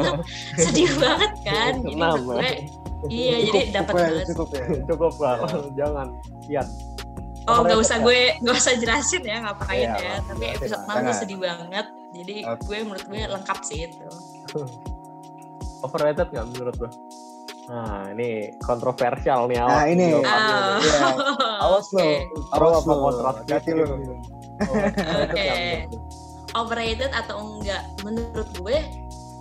6 0.60 0.66
sedih 0.68 0.90
banget 1.00 1.32
kan? 1.46 1.74
Jadi 1.80 1.94
Enam, 1.96 2.18
menurut 2.20 2.28
gue 2.28 2.44
ya. 2.44 2.54
iya 3.08 3.36
jadi 3.48 3.60
Cukup, 3.62 3.72
dapat 3.74 3.94
cukup 3.94 4.02
ya, 4.02 4.10
banget. 4.12 4.26
cukup 4.28 4.50
ya. 4.52 4.66
cukup 4.90 5.14
lah 5.18 5.36
jangan. 5.74 6.08
Lihat. 6.50 6.68
Oh 7.50 7.66
nggak 7.66 7.80
usah 7.80 7.98
ya? 7.98 8.04
gue 8.04 8.20
nggak 8.44 8.56
usah 8.56 8.74
jelasin 8.78 9.24
ya 9.24 9.38
ngapain 9.42 9.82
Iya, 9.82 9.96
ya. 9.98 10.14
tapi 10.28 10.44
episode 10.52 10.84
lah. 10.84 10.96
6 11.00 11.08
tuh 11.08 11.16
sedih 11.24 11.40
banget. 11.40 11.86
Jadi 12.12 12.36
Oke. 12.44 12.62
gue 12.68 12.78
menurut 12.84 13.06
gue 13.08 13.22
lengkap 13.24 13.60
sih 13.64 13.80
itu 13.88 14.08
overrated 15.82 16.28
nggak 16.32 16.48
menurut 16.54 16.76
lo 16.78 16.90
Nah, 17.72 18.12
ini 18.12 18.52
kontroversial 18.68 19.48
nih 19.48 19.64
Nah, 19.64 19.86
ini. 19.88 20.20
Ah. 20.28 20.76
Iya. 20.82 21.08
Awas 21.64 21.88
lo, 21.96 22.04
awas 22.52 22.84
apa 22.84 22.92
lo. 22.92 22.96
kontra 23.00 23.30
Hati 23.48 23.72
lo. 23.72 23.86
Oke. 25.24 25.50
Overrated 26.52 27.12
atau 27.16 27.38
enggak? 27.40 27.86
Menurut 28.04 28.50
gue 28.60 28.78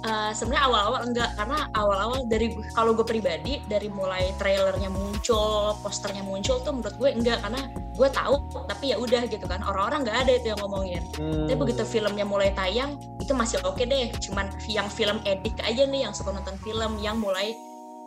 eh, 0.04 0.32
sebenarnya 0.32 0.64
awal-awal 0.66 1.00
enggak 1.08 1.30
karena 1.36 1.58
awal-awal 1.76 2.18
dari 2.26 2.56
kalau 2.72 2.96
gue 2.96 3.06
pribadi 3.06 3.60
dari 3.68 3.88
mulai 3.92 4.32
trailernya 4.40 4.88
muncul, 4.88 5.76
posternya 5.84 6.24
muncul 6.24 6.60
tuh 6.64 6.72
menurut 6.72 6.96
gue 6.96 7.10
enggak 7.12 7.38
karena 7.44 7.70
gue 7.74 8.08
tahu 8.08 8.34
tapi 8.64 8.94
ya 8.94 8.96
udah 8.96 9.28
gitu 9.28 9.44
kan 9.44 9.60
orang-orang 9.60 10.08
nggak 10.08 10.18
ada 10.24 10.32
itu 10.36 10.46
yang 10.52 10.60
ngomongin. 10.60 11.02
Hmm. 11.16 11.46
Tapi 11.46 11.56
begitu 11.58 11.82
filmnya 11.84 12.24
mulai 12.24 12.50
tayang 12.56 12.96
itu 13.20 13.32
masih 13.36 13.60
oke 13.62 13.82
deh. 13.84 14.08
Cuman 14.20 14.48
yang 14.66 14.88
film 14.88 15.20
edik 15.28 15.60
aja 15.60 15.84
nih 15.84 16.08
yang 16.08 16.12
suka 16.16 16.32
nonton 16.32 16.56
film 16.64 16.96
yang 16.98 17.20
mulai 17.20 17.52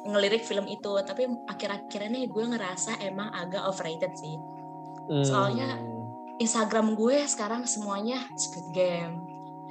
ngelirik 0.04 0.44
film 0.44 0.66
itu. 0.66 0.98
Tapi 1.06 1.30
akhir-akhir 1.46 2.10
ini 2.10 2.26
gue 2.28 2.44
ngerasa 2.44 3.00
emang 3.06 3.30
agak 3.34 3.64
overrated 3.70 4.14
sih. 4.18 4.38
Hmm. 5.04 5.20
soalnya- 5.20 5.94
Instagram 6.42 6.98
gue 6.98 7.24
sekarang 7.30 7.70
semuanya 7.70 8.26
Squid 8.34 8.74
Game. 8.74 9.22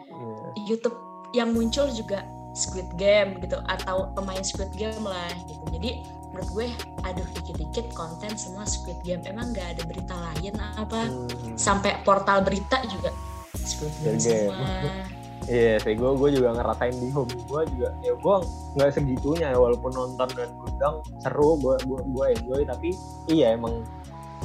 Iya. 0.06 0.72
YouTube 0.72 1.11
yang 1.32 1.56
muncul 1.56 1.88
juga 1.92 2.24
Squid 2.52 2.88
Game 3.00 3.40
gitu 3.40 3.56
atau 3.64 4.12
pemain 4.12 4.44
Squid 4.44 4.72
Game 4.76 5.04
lah 5.04 5.32
gitu. 5.48 5.64
Jadi 5.72 6.04
menurut 6.32 6.48
gue 6.52 6.66
aduh 7.04 7.28
dikit-dikit 7.40 7.92
konten 7.96 8.36
semua 8.36 8.68
Squid 8.68 9.00
Game. 9.04 9.24
Emang 9.24 9.52
nggak 9.56 9.76
ada 9.76 9.82
berita 9.88 10.14
lain 10.14 10.54
apa? 10.76 11.08
Hmm. 11.08 11.56
Sampai 11.56 11.96
portal 12.04 12.44
berita 12.44 12.84
juga 12.92 13.12
Squid 13.56 13.92
Game 14.04 14.20
Squid 14.20 14.48
Game. 14.48 14.52
semua. 14.52 14.80
Iya 15.50 15.74
sih, 15.82 15.98
gue 15.98 16.06
gue 16.06 16.38
juga 16.38 16.54
ngerasain 16.54 16.94
di 17.02 17.10
home 17.10 17.34
gue 17.34 17.62
juga. 17.74 17.90
Ya 17.98 18.14
gue 18.14 18.36
nggak 18.78 18.90
segitunya 18.94 19.50
ya, 19.50 19.58
walaupun 19.58 19.90
nonton 19.90 20.30
dan 20.38 20.54
undang 20.54 21.02
seru, 21.18 21.58
gue 21.58 21.82
gue 21.82 21.98
gue 21.98 22.26
enjoy. 22.38 22.62
Tapi 22.62 22.94
iya 23.26 23.58
emang 23.58 23.82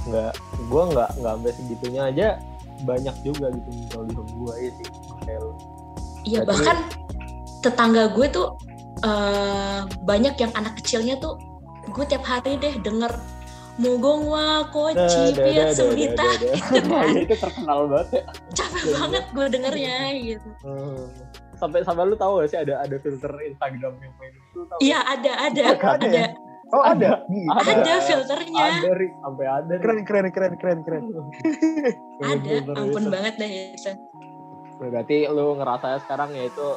nggak, 0.09 0.33
gue 0.57 0.83
nggak 0.97 1.09
nggak 1.21 1.33
sampai 1.37 1.53
segitunya 1.53 2.01
aja 2.01 2.27
banyak 2.81 3.13
juga 3.21 3.53
gitu 3.53 3.69
di 3.77 3.85
home 3.93 4.33
gue 4.41 4.53
ya 4.57 4.71
sih. 4.73 4.87
Kayak. 5.21 5.76
Iya 6.27 6.43
bahkan 6.43 6.77
tetangga 7.63 8.11
gue 8.11 8.27
tuh 8.27 8.59
eh, 9.01 9.81
banyak 10.03 10.35
yang 10.35 10.51
anak 10.59 10.75
kecilnya 10.83 11.15
tuh 11.23 11.39
gue 11.87 12.05
tiap 12.05 12.27
hari 12.27 12.59
deh 12.59 12.75
denger 12.83 13.15
Mugong 13.77 14.25
wa 14.25 14.65
koci 14.73 15.37
piat 15.37 15.77
dah. 15.77 15.93
gitu 15.93 16.17
kan. 16.17 17.13
itu 17.13 17.35
terkenal 17.37 17.85
banget 17.85 18.09
ya. 18.09 18.23
Capek 18.57 18.83
banget 18.89 19.25
gue 19.29 19.47
dengernya 19.53 19.97
gitu. 20.17 20.49
Hmm. 20.65 21.05
Sampai 21.61 21.85
sampai 21.85 22.09
lu 22.09 22.17
tahu 22.17 22.41
gak 22.41 22.49
sih 22.49 22.57
ada 22.57 22.81
ada 22.81 22.97
filter 22.97 23.29
Instagram 23.37 23.93
yang 24.01 24.13
main 24.17 24.33
itu 24.33 24.59
tahu? 24.65 24.79
Iya 24.81 24.99
ada 25.05 25.31
ada 25.45 25.61
ada 25.77 25.89
ada 25.93 26.09
ya? 26.09 26.27
Oh 26.73 26.83
ada? 26.83 27.21
Ada. 27.53 27.71
ada 27.79 27.93
filternya. 28.01 28.65
Ada 28.81 28.91
sampai 28.97 29.45
ada. 29.45 29.73
Keren, 29.77 30.01
keren, 30.03 30.27
keren, 30.33 30.53
keren, 30.57 30.79
keren. 30.83 31.03
Ada, 32.17 32.55
ampun 32.75 33.13
banget 33.13 33.33
deh 33.37 33.77
itu. 33.77 33.91
Berarti 34.77 35.25
lu 35.27 35.57
ngerasa 35.57 36.01
sekarang 36.05 36.33
ya 36.33 36.47
itu 36.47 36.67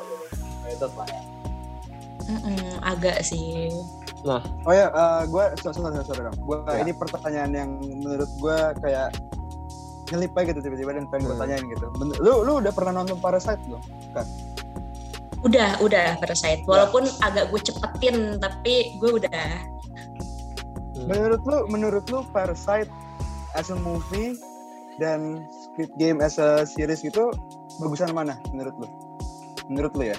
itu 0.67 0.87
lah 0.97 1.09
ya. 1.09 1.21
Mm-mm, 2.31 2.79
agak 2.85 3.27
sih. 3.27 3.73
Oh 4.23 4.73
ya, 4.73 4.93
gue 5.25 5.45
sorry, 5.59 5.81
sorry, 5.81 6.05
sorry, 6.05 6.23
dong. 6.29 6.37
Gua, 6.45 6.61
Ya. 6.69 6.85
Ini 6.85 6.93
pertanyaan 6.93 7.51
yang 7.57 7.71
menurut 7.81 8.29
gue 8.37 8.59
kayak 8.85 9.17
ngelip 10.13 10.35
aja 10.37 10.45
gitu 10.53 10.61
tiba-tiba 10.61 10.91
dan 11.01 11.07
pengen 11.09 11.33
gue 11.33 11.37
Hmm. 11.39 11.43
tanyain 11.49 11.65
gitu. 11.73 11.87
Lu 12.21 12.45
lu 12.45 12.53
udah 12.61 12.73
pernah 12.75 13.01
nonton 13.01 13.17
Parasite 13.19 13.63
belum? 13.65 13.81
Udah, 15.41 15.81
udah 15.81 16.21
Parasite. 16.21 16.63
Walaupun 16.69 17.09
agak 17.25 17.49
gue 17.49 17.61
cepetin, 17.65 18.37
tapi 18.37 19.01
gue 19.01 19.25
udah. 19.25 19.45
Menurut 21.09 21.41
lu, 21.49 21.59
menurut 21.73 22.05
lu 22.13 22.21
Parasite 22.29 22.93
as 23.57 23.73
a 23.73 23.79
movie 23.81 24.37
dan 25.01 25.49
Squid 25.49 25.89
Game 25.97 26.21
as 26.21 26.37
a 26.37 26.69
series 26.69 27.01
gitu 27.01 27.33
bagusan 27.81 28.13
mana 28.13 28.37
menurut 28.53 28.77
lu? 28.77 28.89
Menurut 29.73 29.93
lu 29.97 30.05
ya? 30.13 30.19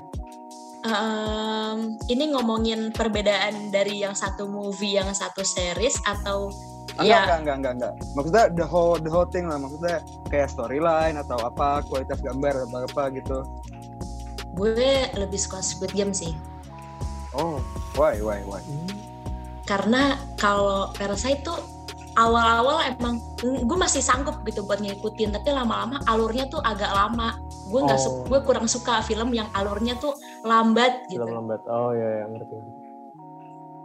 Em, 0.82 2.02
ini 2.10 2.34
ngomongin 2.34 2.90
perbedaan 2.90 3.70
dari 3.70 4.02
yang 4.02 4.18
satu 4.18 4.50
movie, 4.50 4.98
yang 4.98 5.14
satu 5.14 5.46
series 5.46 6.02
atau 6.10 6.50
Enggak, 7.00 7.08
ya 7.08 7.18
enggak, 7.24 7.40
enggak, 7.40 7.56
enggak, 7.56 7.74
enggak. 7.78 7.94
Maksudnya 8.20 8.46
the 8.52 8.66
whole 8.68 8.98
the 9.00 9.08
whole 9.08 9.30
thing 9.30 9.48
lah, 9.48 9.56
maksudnya 9.56 10.04
kayak 10.28 10.52
storyline 10.52 11.16
atau 11.16 11.40
apa, 11.40 11.86
kualitas 11.88 12.20
gambar 12.20 12.68
atau 12.68 12.84
apa 12.84 13.04
gitu. 13.16 13.38
gue 14.52 15.08
lebih 15.16 15.40
suka 15.40 15.64
Squid 15.64 15.96
Game 15.96 16.12
sih. 16.12 16.36
Oh, 17.32 17.64
why, 17.96 18.20
why, 18.20 18.44
why? 18.44 18.60
Karena 19.64 20.20
kalau 20.36 20.92
Parasite 20.92 21.48
tuh 21.48 21.56
awal-awal 22.20 22.84
emang 22.84 23.24
gue 23.40 23.78
masih 23.80 24.04
sanggup 24.04 24.44
gitu 24.44 24.68
buat 24.68 24.84
ngikutin, 24.84 25.32
tapi 25.32 25.56
lama-lama 25.56 26.04
alurnya 26.04 26.52
tuh 26.52 26.60
agak 26.60 26.92
lama. 26.92 27.40
Gue 27.64 27.80
nggak 27.82 27.98
su- 27.98 28.12
Oh. 28.12 28.24
gue 28.24 28.40
kurang 28.42 28.66
suka 28.66 29.00
film 29.02 29.32
yang 29.32 29.48
alurnya 29.52 29.96
tuh 29.96 30.12
lambat 30.42 31.06
gitu. 31.08 31.20
Film 31.20 31.36
lambat. 31.36 31.60
Oh 31.66 31.92
ya, 31.92 32.26
ngerti. 32.26 32.54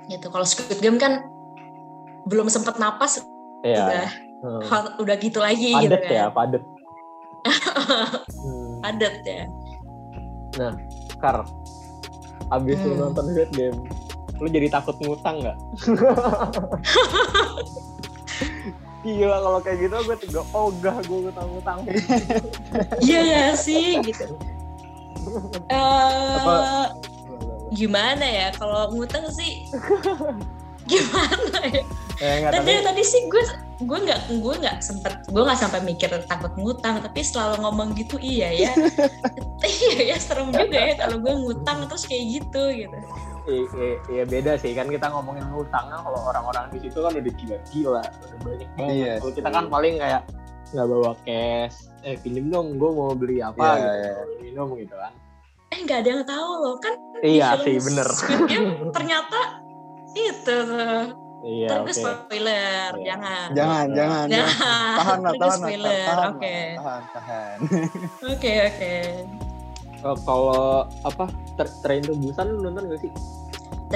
Gitu. 0.08 0.26
Kalau 0.26 0.42
Squid 0.42 0.78
Game 0.78 0.96
kan 0.96 1.26
belum 2.24 2.46
sempet 2.46 2.76
napas 2.76 3.20
Iya. 3.60 3.82
udah 3.82 4.06
Hmm. 4.38 4.60
udah 4.98 5.14
gitu 5.16 5.38
lagi 5.38 5.72
gitu 5.72 5.88
Padet 5.88 6.02
kan. 6.02 6.12
ya, 6.12 6.24
padet. 6.28 6.62
Hmm. 8.36 8.74
Padet 8.82 9.14
ya. 9.22 9.42
Kar, 11.16 11.36
abis 12.50 12.76
lu 12.80 12.92
Hmm. 12.92 12.98
nonton 13.02 13.22
Squid 13.28 13.50
Game, 13.50 13.78
lu 14.36 14.46
jadi 14.46 14.66
takut 14.68 14.92
ngutang 14.98 15.40
nggak? 15.40 15.56
Gila 19.06 19.38
kalau 19.38 19.60
kayak 19.62 19.78
gitu 19.86 19.96
gue 20.02 20.16
juga 20.26 20.42
ogah 20.50 20.96
gue 21.06 21.18
ngutang-ngutang. 21.30 21.78
Iya 23.06 23.20
gak 23.22 23.54
sih 23.62 24.02
gitu. 24.02 24.34
Eh 25.70 26.34
Apa? 26.42 26.90
gimana 27.74 28.22
ya 28.22 28.48
kalau 28.54 28.90
ngutang 28.94 29.26
sih 29.30 29.66
gimana 30.90 31.58
ya? 31.66 31.82
Eh, 32.16 32.48
Tadi 32.48 32.54
tapi 32.56 32.70
tadi 32.80 33.02
sih 33.04 33.28
gue 33.28 33.42
gue 33.84 33.98
nggak 34.08 34.40
gue 34.40 34.54
nggak 34.56 34.80
sempet 34.80 35.20
gue 35.28 35.42
nggak 35.44 35.60
sampai 35.60 35.84
mikir 35.84 36.08
takut 36.24 36.48
ngutang 36.56 37.04
tapi 37.04 37.20
selalu 37.20 37.60
ngomong 37.60 37.92
gitu 37.92 38.16
iya 38.16 38.48
ya 38.48 38.72
iya 39.84 40.14
ya 40.14 40.16
serem 40.16 40.48
juga 40.48 40.80
ya 40.80 40.96
kalau 40.96 41.20
gue 41.20 41.34
ngutang 41.36 41.84
terus 41.84 42.08
kayak 42.08 42.40
gitu 42.40 42.62
gitu 42.72 42.96
iya 43.46 44.24
beda 44.24 44.52
sih 44.56 44.72
kan 44.72 44.86
kita 44.86 45.06
ngomongin 45.06 45.46
ngutang 45.46 45.86
kan 45.86 46.00
kalau 46.00 46.20
orang-orang 46.26 46.66
di 46.68 46.78
situ 46.80 46.98
kan 46.98 47.10
udah 47.10 47.34
gila-gila, 47.34 48.02
udah 48.02 48.38
banyak 48.42 48.68
banget. 48.72 48.90
Iya. 48.92 49.12
Kalau 49.18 49.32
kita 49.32 49.48
kan 49.48 49.64
paling 49.66 49.94
kayak 49.96 50.22
nggak 50.66 50.86
bawa 50.86 51.12
cash, 51.22 51.76
eh 52.02 52.18
pinjem 52.18 52.46
dong, 52.48 52.74
gue 52.74 52.90
mau 52.90 53.12
beli 53.12 53.38
apa 53.38 53.54
Iya, 53.54 53.70
gitu, 53.72 53.86
iya. 53.86 54.10
mau 54.10 54.24
beli 54.24 54.36
minum 54.42 54.68
gitu 54.74 54.94
kan. 54.94 55.12
eh 55.66 55.78
nggak 55.80 55.98
ada 55.98 56.08
yang 56.08 56.24
tahu 56.24 56.50
loh 56.58 56.76
kan 56.76 56.94
di 57.16 57.28
Iya 57.32 57.48
film 57.54 57.62
sih 57.62 57.76
bener. 57.84 58.06
Squid 58.08 58.40
Game 58.46 58.70
ternyata 58.90 59.40
itu 60.12 60.54
tuh 60.66 61.02
Iya 61.42 61.66
Ntar 61.68 61.78
oke. 61.78 61.86
gue 61.86 61.94
spoiler 61.94 62.90
Iya. 62.92 63.04
jangan 63.04 63.46
Jangan, 63.52 63.86
jangan, 63.92 64.26
jangan. 64.26 64.26
Jangan. 64.26 64.96
Tahan 64.96 65.18
lah, 65.18 65.32
tahan 65.32 65.38
lah, 65.38 65.54
spoiler 65.60 65.98
tahan 66.02 66.32
Tahan, 66.76 67.02
tahan. 67.12 67.56
oke 68.26 68.52
oke 68.64 68.94
Eh, 69.96 70.16
kalau 70.22 70.84
apa 71.02 71.24
Tra- 71.56 71.76
Train 71.80 72.04
to 72.04 72.12
Busan 72.14 72.46
lu 72.52 72.58
nonton 72.64 72.88
gak 72.88 73.00
sih? 73.00 73.12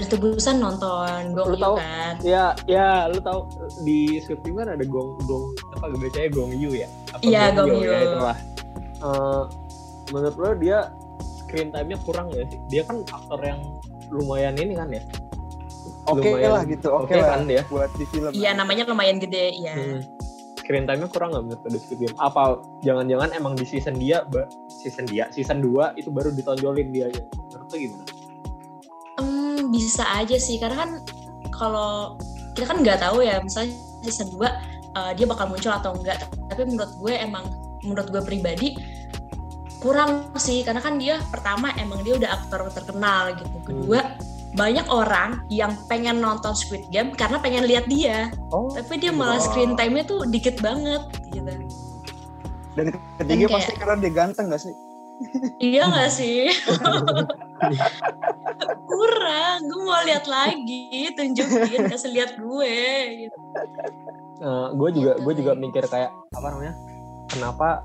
tubusan 0.00 0.62
nonton 0.62 1.34
Lu 1.34 1.36
Gong 1.36 1.50
Yu 1.52 1.60
tahu? 1.60 1.74
kan 1.76 2.14
Ya, 2.22 2.54
ya 2.64 3.10
lu 3.10 3.18
tahu 3.20 3.44
di 3.82 4.22
script 4.22 4.46
kan 4.46 4.70
ada 4.70 4.84
Gong 4.86 5.18
Gong 5.26 5.52
apa 5.76 5.92
bacanya 5.92 6.30
Gong 6.30 6.52
Yu 6.56 6.70
ya? 6.72 6.88
Apa 7.10 7.20
Iya, 7.20 7.42
Gong 7.52 7.68
Yu. 7.74 7.90
Ya 7.90 8.00
itulah. 8.06 8.38
Eh, 9.00 9.42
menurut 10.14 10.36
lo 10.38 10.50
dia 10.56 10.78
screen 11.42 11.74
time-nya 11.74 11.98
kurang 12.06 12.30
gak 12.30 12.48
sih? 12.48 12.58
Dia 12.70 12.82
kan 12.86 13.02
aktor 13.02 13.40
yang 13.42 13.60
lumayan 14.08 14.54
ini 14.56 14.78
kan 14.78 14.88
ya? 14.88 15.02
Oke 16.08 16.26
Lumayan 16.26 16.50
lah 16.54 16.64
gitu, 16.64 16.88
oke 16.90 17.12
oke 17.12 17.14
lah 17.18 17.28
kan 17.36 17.40
dia? 17.46 17.62
buat 17.68 17.90
di 17.94 18.04
film. 18.08 18.30
iya 18.32 18.50
namanya 18.56 18.82
lumayan 18.88 19.20
gede 19.20 19.52
ya 19.58 19.74
Hmm. 19.76 20.00
Screen 20.70 20.86
time-nya 20.86 21.10
kurang 21.10 21.34
gak 21.34 21.50
menurut 21.50 21.66
di 21.66 21.82
Squid 21.82 21.98
Game? 21.98 22.14
Apa 22.22 22.62
jangan-jangan 22.86 23.34
emang 23.34 23.58
di 23.58 23.66
season 23.66 23.98
dia, 23.98 24.22
season 24.70 25.02
dia, 25.10 25.26
season 25.34 25.58
2 25.58 25.98
itu 25.98 26.14
baru 26.14 26.30
ditonjolin 26.30 26.94
dia 26.94 27.10
aja? 27.10 27.26
Menurut 27.26 27.66
lo 27.66 27.74
gimana? 27.74 28.04
Hmm, 29.18 29.74
bisa 29.74 30.06
aja 30.14 30.38
sih 30.38 30.62
karena 30.62 30.86
kan 30.86 30.90
kalau 31.50 32.14
kita 32.54 32.70
kan 32.70 32.86
nggak 32.86 33.02
tahu 33.02 33.18
ya 33.18 33.42
misalnya 33.42 33.74
season 34.06 34.30
2 34.30 34.46
uh, 34.94 35.10
dia 35.18 35.26
bakal 35.26 35.50
muncul 35.50 35.74
atau 35.74 35.90
enggak 35.98 36.22
tapi 36.46 36.62
menurut 36.62 36.94
gue 37.02 37.14
emang 37.18 37.50
menurut 37.82 38.06
gue 38.06 38.22
pribadi 38.22 38.78
kurang 39.82 40.30
sih 40.38 40.62
karena 40.62 40.78
kan 40.78 41.02
dia 41.02 41.18
pertama 41.34 41.74
emang 41.82 41.98
dia 42.06 42.14
udah 42.14 42.30
aktor 42.30 42.70
terkenal 42.70 43.34
gitu 43.34 43.58
kedua 43.66 44.14
banyak 44.50 44.86
orang 44.86 45.46
yang 45.46 45.70
pengen 45.86 46.18
nonton 46.18 46.52
Squid 46.52 46.90
Game 46.90 47.14
karena 47.14 47.38
pengen 47.38 47.64
lihat 47.64 47.86
dia 47.86 48.34
Oh, 48.50 48.66
tapi 48.70 48.98
dia 48.98 49.10
malah 49.10 49.38
Wah. 49.38 49.44
screen 49.44 49.78
time-nya 49.78 50.02
tuh 50.02 50.26
dikit 50.26 50.58
banget 50.58 51.02
gitu 51.28 51.46
Dan 52.74 52.86
ketiga 53.18 53.46
pasti 53.48 53.72
karena 53.74 53.94
dia 53.98 54.10
ganteng 54.10 54.46
gak 54.48 54.62
sih? 54.62 54.74
iya 55.60 55.84
nggak 55.84 56.08
sih 56.08 56.48
kurang 58.86 59.58
gue 59.62 59.82
mau 59.82 60.00
lihat 60.02 60.24
lagi 60.24 61.12
tunjukin 61.12 61.86
kasih 61.86 62.10
lihat 62.10 62.32
gue 62.36 62.76
gitu. 63.20 63.36
Uh, 64.40 64.72
gue 64.72 64.88
juga 64.96 65.12
Gitu. 65.12 65.24
gue 65.28 65.34
juga 65.36 65.52
mikir 65.52 65.84
kayak 65.84 66.08
apa 66.32 66.46
namanya 66.48 66.72
kenapa 67.28 67.84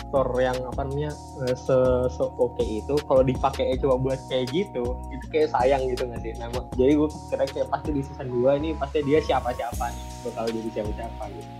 aktor 0.00 0.26
yang 0.40 0.56
apa 0.66 0.80
namanya 0.88 1.12
eh, 1.46 1.56
se, 1.56 1.76
se 2.10 2.24
oke 2.24 2.64
itu 2.64 2.96
kalau 3.04 3.22
dipakai 3.22 3.76
cuma 3.78 4.00
buat 4.00 4.18
kayak 4.26 4.50
gitu 4.50 4.96
itu 5.12 5.24
kayak 5.30 5.52
sayang 5.52 5.84
gitu 5.86 6.08
nggak 6.08 6.20
sih? 6.24 6.32
Nah, 6.40 6.48
jadi 6.74 6.92
gue 6.96 7.08
kira 7.28 7.44
kayak 7.46 7.68
pasti 7.68 7.90
di 7.94 8.02
season 8.02 8.28
2 8.32 8.60
ini 8.60 8.70
pasti 8.74 9.04
dia 9.04 9.20
siapa 9.20 9.52
siapa 9.54 9.92
nih 9.92 10.04
bakal 10.26 10.44
jadi 10.48 10.68
siapa 10.72 10.90
siapa 10.96 11.24
gitu 11.30 11.52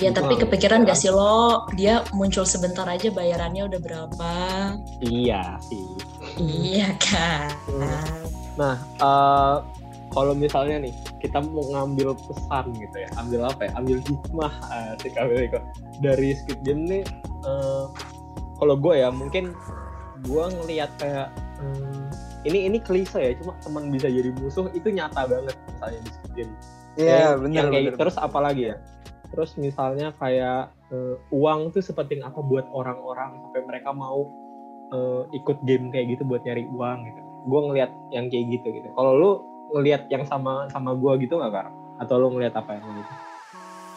ya 0.00 0.10
Itu 0.10 0.18
tapi 0.18 0.34
kepikiran 0.40 0.88
gak 0.88 0.98
sih 0.98 1.12
lo? 1.12 1.68
Dia 1.76 2.02
muncul 2.16 2.48
sebentar 2.48 2.88
aja 2.88 3.12
bayarannya 3.12 3.68
udah 3.68 3.80
berapa? 3.84 4.32
Iya 5.04 5.60
sih. 5.62 5.86
Iya 6.40 6.96
kan? 6.98 7.52
Nah, 8.56 8.76
eh, 8.80 9.56
kalau 10.12 10.32
misalnya 10.32 10.88
nih 10.88 10.94
kita 11.22 11.38
mau 11.38 11.62
ngambil 11.70 12.18
pesan 12.18 12.74
gitu 12.74 12.96
ya, 12.98 13.08
ambil 13.16 13.46
apa 13.46 13.70
ya? 13.70 13.72
Ambil 13.78 14.02
hikmah 14.02 14.52
asik 14.98 15.14
ambil 15.14 15.46
hikmah. 15.46 15.64
dari 16.02 16.34
Squid 16.34 16.60
Game 16.66 16.82
nih. 16.90 17.06
eh, 17.46 17.84
kalau 18.58 18.74
gue 18.74 18.94
ya 18.98 19.10
mungkin 19.10 19.54
gue 20.26 20.44
ngelihat 20.62 20.90
kayak 20.98 21.30
hmm, 21.58 22.10
ini 22.42 22.66
ini 22.66 22.78
klise 22.82 23.18
ya, 23.18 23.32
cuma 23.38 23.54
teman 23.62 23.90
bisa 23.90 24.10
jadi 24.10 24.34
musuh 24.34 24.66
itu 24.74 24.90
nyata 24.90 25.26
banget 25.26 25.54
misalnya 25.70 26.00
di 26.02 26.10
Squid 26.10 26.32
Game. 26.34 26.52
Iya, 26.98 27.06
Yang- 27.06 27.38
benar 27.46 27.64
kayak 27.70 27.84
benar. 27.86 27.98
terus 28.02 28.16
apa 28.18 28.38
lagi 28.42 28.62
ya? 28.74 28.76
Terus 29.32 29.50
misalnya 29.56 30.12
kayak 30.18 30.74
eh, 30.92 31.16
uang 31.32 31.72
tuh 31.72 31.80
sepenting 31.80 32.20
apa 32.20 32.42
buat 32.42 32.66
orang-orang 32.68 33.38
sampai 33.46 33.62
mereka 33.64 33.90
mau 33.94 34.26
eh, 34.92 35.22
ikut 35.32 35.56
game 35.64 35.88
kayak 35.88 36.18
gitu 36.18 36.22
buat 36.26 36.42
nyari 36.44 36.66
uang 36.68 36.98
gitu. 37.06 37.20
Gue 37.48 37.60
ngelihat 37.66 37.90
yang 38.12 38.30
kayak 38.30 38.46
gitu 38.54 38.66
gitu. 38.70 38.86
Kalau 38.94 39.12
lu 39.16 39.30
ngelihat 39.72 40.06
yang 40.12 40.24
sama 40.28 40.68
sama 40.70 40.92
gue 40.94 41.26
gitu 41.26 41.40
nggak 41.40 41.52
kar? 41.52 41.66
Atau 42.00 42.20
lu 42.20 42.32
ngelihat 42.36 42.54
apa 42.56 42.76
yang 42.78 42.84
gitu? 42.96 43.12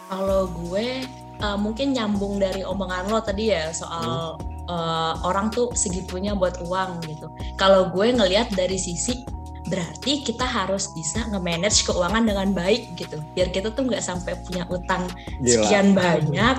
kalau 0.09 0.45
gue 0.69 1.01
uh, 1.41 1.57
mungkin 1.57 1.97
nyambung 1.97 2.37
dari 2.37 2.61
omongan 2.61 3.09
lo 3.09 3.19
tadi 3.21 3.49
ya 3.53 3.73
soal 3.73 4.37
uh, 4.69 5.13
orang 5.25 5.49
tuh 5.49 5.73
segitunya 5.73 6.37
buat 6.37 6.61
uang 6.65 7.01
gitu 7.09 7.27
kalau 7.57 7.89
gue 7.89 8.13
ngelihat 8.13 8.53
dari 8.53 8.77
sisi 8.77 9.25
berarti 9.65 10.21
kita 10.21 10.45
harus 10.45 10.93
bisa 10.93 11.25
nge-manage 11.33 11.89
keuangan 11.89 12.21
dengan 12.21 12.53
baik 12.53 12.93
gitu 12.93 13.17
biar 13.33 13.49
kita 13.49 13.73
tuh 13.73 13.89
nggak 13.89 14.03
sampai 14.03 14.37
punya 14.45 14.69
utang 14.69 15.09
sekian 15.41 15.97
banyak 15.97 16.57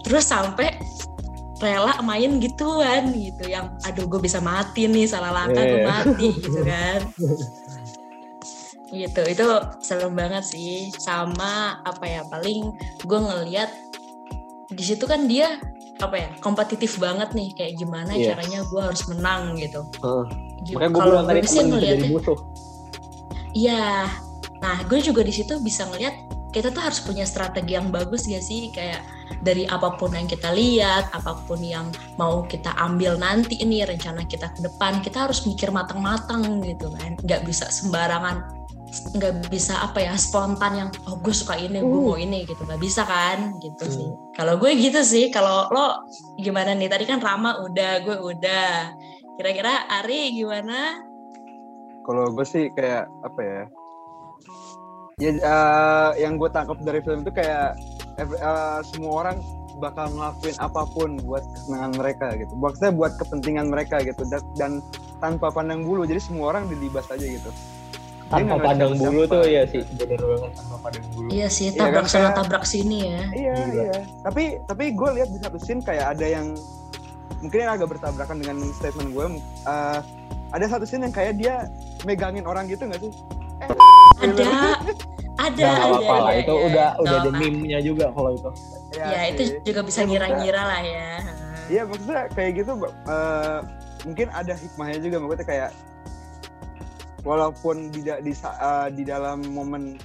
terus 0.00 0.32
sampai 0.32 0.72
rela 1.60 2.00
main 2.00 2.40
gituan 2.40 3.12
gitu 3.12 3.44
yang 3.48 3.76
aduh 3.84 4.08
gue 4.08 4.20
bisa 4.24 4.40
mati 4.40 4.88
nih 4.88 5.04
salah 5.04 5.32
langkah 5.32 5.64
gue 5.64 5.80
Iya. 5.84 5.88
mati 5.88 6.28
gitu 6.40 6.60
kan 6.64 7.00
gitu 8.88 9.22
itu 9.22 9.46
serem 9.80 10.14
banget 10.14 10.46
sih 10.46 10.94
sama 10.94 11.82
apa 11.82 12.04
ya 12.06 12.22
paling 12.30 12.70
gue 13.02 13.18
ngeliat 13.18 13.70
di 14.68 14.82
situ 14.82 15.02
kan 15.04 15.26
dia 15.26 15.58
apa 15.96 16.14
ya 16.14 16.28
kompetitif 16.38 17.00
banget 17.00 17.32
nih 17.32 17.50
kayak 17.56 17.72
gimana 17.76 18.12
Yes. 18.12 18.30
caranya 18.30 18.60
gue 18.62 18.82
harus 18.84 19.02
menang 19.08 19.56
gitu 19.56 19.80
Heeh. 19.98 20.24
Gi- 20.62 20.74
Makanya 20.76 20.90
gue 20.92 21.02
bilang 21.02 21.26
tadi 21.26 21.40
teman 21.40 21.64
bisa 21.66 21.78
jadi 21.80 22.06
musuh. 22.10 22.38
Iya. 23.52 24.10
Nah, 24.58 24.76
gue 24.84 24.98
juga 24.98 25.20
di 25.22 25.30
situ 25.30 25.56
bisa 25.60 25.86
ngeliat 25.86 26.16
kita 26.50 26.72
tuh 26.72 26.80
harus 26.80 26.98
punya 26.98 27.22
strategi 27.22 27.76
yang 27.76 27.92
bagus 27.92 28.24
gak 28.24 28.40
sih? 28.40 28.72
Kayak 28.72 29.04
dari 29.44 29.68
apa 29.68 29.94
pun 29.94 30.10
yang 30.10 30.24
kita 30.24 30.50
lihat, 30.52 31.12
apa 31.12 31.36
pun 31.44 31.60
yang 31.60 31.92
mau 32.16 32.42
kita 32.42 32.72
ambil 32.76 33.14
nanti 33.14 33.60
ini 33.60 33.84
rencana 33.84 34.24
kita 34.24 34.52
ke 34.52 34.64
depan, 34.64 35.04
kita 35.04 35.28
harus 35.28 35.44
mikir 35.44 35.68
matang-matang 35.68 36.60
gitu 36.64 36.88
kan. 36.96 37.14
Nggak 37.20 37.44
bisa 37.44 37.68
sembarangan, 37.68 38.55
nggak 39.16 39.50
bisa 39.52 39.78
apa 39.82 40.02
ya 40.02 40.14
spontan 40.14 40.72
yang 40.76 40.88
oh 41.08 41.18
gue 41.20 41.34
suka 41.34 41.56
ini, 41.58 41.80
gue 41.80 42.00
mau 42.00 42.16
ini 42.16 42.46
gitu. 42.46 42.62
Nggak 42.64 42.82
bisa 42.82 43.02
kan? 43.04 43.56
Gitu 43.60 43.84
sih. 43.86 44.08
Kalau 44.36 44.56
gue 44.56 44.70
gitu 44.76 45.00
sih. 45.02 45.28
Kalau 45.30 45.68
lo 45.72 46.06
gimana 46.40 46.72
nih? 46.72 46.88
Tadi 46.88 47.04
kan 47.04 47.20
Rama 47.20 47.62
udah, 47.64 47.92
gue 48.04 48.16
udah. 48.16 48.94
Kira-kira 49.36 49.84
Ari 49.90 50.32
gimana? 50.32 51.02
Kalau 52.06 52.30
gue 52.32 52.46
sih 52.46 52.70
kayak 52.72 53.10
apa 53.26 53.40
ya? 53.42 53.62
Ya 55.16 55.30
eh, 55.32 56.10
yang 56.24 56.36
gue 56.36 56.48
tangkap 56.52 56.76
dari 56.84 57.00
film 57.00 57.24
itu 57.24 57.32
kayak 57.32 57.76
eh, 58.20 58.80
semua 58.92 59.12
orang 59.24 59.38
bakal 59.76 60.08
ngelakuin 60.08 60.56
apa 60.56 60.82
pun 60.88 61.20
buat 61.24 61.44
kesenangan 61.52 61.92
mereka 62.00 62.26
gitu. 62.36 62.52
Maksudnya 62.56 62.92
buat 62.96 63.12
kepentingan 63.20 63.68
mereka 63.68 64.00
gitu 64.00 64.24
dan, 64.32 64.42
dan 64.56 64.72
tanpa 65.20 65.52
pandang 65.52 65.84
bulu. 65.84 66.08
Jadi 66.08 66.20
semua 66.20 66.56
orang 66.56 66.68
dilibas 66.68 67.08
aja 67.12 67.24
gitu. 67.24 67.50
Tanpa 68.26 68.58
pandang 68.58 68.92
bulu 68.92 69.22
siapa-siapa. 69.22 69.32
tuh 69.32 69.42
ya 69.46 69.62
sih, 69.64 69.82
bener 69.94 70.18
banget 70.18 70.50
tanpa 70.52 70.76
pandang 70.80 71.06
bulu. 71.10 71.28
Iya 71.30 71.46
sih, 71.48 71.68
Iya 71.68 71.78
tabrak 71.78 71.94
kan, 71.96 72.06
sana 72.06 72.22
kayak- 72.24 72.36
tabrak 72.36 72.64
sini 72.64 72.98
ya. 73.06 73.22
Iya 73.30 73.54
Gila. 73.56 73.72
iya. 73.72 73.96
Tapi 74.20 74.42
tapi 74.62 74.84
gue 74.90 75.08
lihat 75.12 75.28
di 75.28 75.38
satu 75.38 75.58
scene 75.58 75.80
kayak 75.80 76.06
ada 76.12 76.26
yang 76.26 76.46
mungkin 77.38 77.58
yang 77.60 77.72
agak 77.72 77.88
bertabrakan 77.88 78.36
dengan 78.36 78.56
statement 78.72 79.10
gue. 79.10 79.26
eh, 79.64 79.98
ada 80.48 80.66
satu 80.66 80.82
scene 80.82 81.02
yang 81.02 81.14
kayak 81.14 81.34
dia 81.36 81.54
megangin 82.02 82.42
orang 82.42 82.66
gitu 82.66 82.82
nggak 82.82 82.98
sih? 83.00 83.12
Eh, 83.56 83.70
Ada, 84.16 84.42
ada, 85.36 85.62
Nah, 85.62 85.76
ada. 85.76 85.92
apa 85.92 86.14
ada, 86.24 86.32
itu 86.34 86.48
ya. 86.48 86.64
udah 86.66 86.88
udah 86.96 87.04
Nggak 87.04 87.20
ada 87.20 87.30
meme-nya 87.32 87.78
juga 87.80 88.06
kalau 88.10 88.30
itu. 88.32 88.50
Ya 88.92 89.22
itu 89.28 89.42
sih. 89.44 89.58
juga 89.62 89.80
bisa 89.82 90.00
Ya, 90.00 90.02
maksudnya- 90.02 90.08
ngira-ngira 90.08 90.62
lah 90.64 90.80
ya. 90.82 91.08
Iya 91.66 91.82
maksudnya 91.84 92.20
kayak 92.32 92.50
gitu 92.56 92.72
eh, 92.80 93.58
mungkin 94.02 94.26
ada 94.30 94.52
hikmahnya 94.52 94.98
juga 94.98 95.16
maksudnya 95.18 95.46
kayak 95.46 95.70
walaupun 97.26 97.90
di 97.90 98.06
di, 98.06 98.32
eh, 98.32 98.88
di 98.94 99.02
dalam 99.02 99.42
momen 99.50 99.98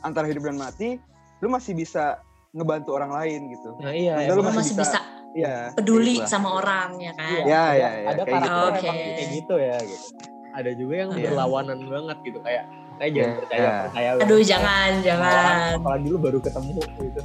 antara 0.00 0.24
hidup 0.24 0.48
dan 0.48 0.56
mati 0.56 0.96
lu 1.44 1.52
masih 1.52 1.76
bisa 1.76 2.24
ngebantu 2.56 2.96
orang 2.96 3.12
lain 3.12 3.52
gitu. 3.52 3.76
Nah 3.84 3.92
iya, 3.92 4.14
Lu 4.32 4.40
Lo 4.40 4.48
emang 4.48 4.56
masih 4.64 4.78
bisa 4.78 4.98
Iya. 5.34 5.74
peduli 5.74 6.22
kayak 6.22 6.24
gitu 6.24 6.30
sama 6.30 6.48
orang 6.62 6.90
ya 7.02 7.12
kan. 7.18 7.26
Iya, 7.26 7.42
Ya, 7.44 7.62
ada, 7.66 7.74
ya, 7.74 7.88
ya, 7.90 8.08
ada 8.08 8.22
kayak 8.22 8.30
karakter 8.38 8.54
gitu. 8.54 8.86
Oke. 8.86 8.88
kayak 8.94 9.28
gitu 9.34 9.54
ya 9.58 9.76
gitu. 9.82 10.06
Ada 10.54 10.70
juga 10.78 10.94
yang 10.94 11.10
Iya. 11.10 11.22
berlawanan 11.34 11.78
banget 11.90 12.18
gitu 12.22 12.38
kayak 12.40 12.64
kayak 12.94 13.10
jangan 13.10 13.26
Iya, 13.26 13.34
percaya 13.42 13.58
iya. 13.60 13.74
percaya. 13.90 14.10
Aduh 14.22 14.40
jangan, 14.46 14.90
jangan. 15.02 15.56
Apalagi 15.82 16.04
dulu 16.06 16.16
baru 16.22 16.38
ketemu 16.38 16.80
gitu. 17.02 17.20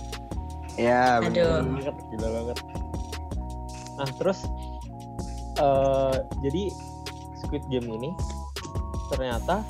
Iya. 0.75 1.04
Aduh. 1.21 1.30
Gila 1.32 1.62
banget, 1.78 1.95
gila 2.10 2.28
banget. 2.34 2.58
Nah 4.02 4.10
terus 4.17 4.39
eh 5.62 6.15
jadi 6.41 6.63
Squid 7.38 7.63
Game 7.69 7.88
ini 7.93 8.10
ternyata 9.10 9.65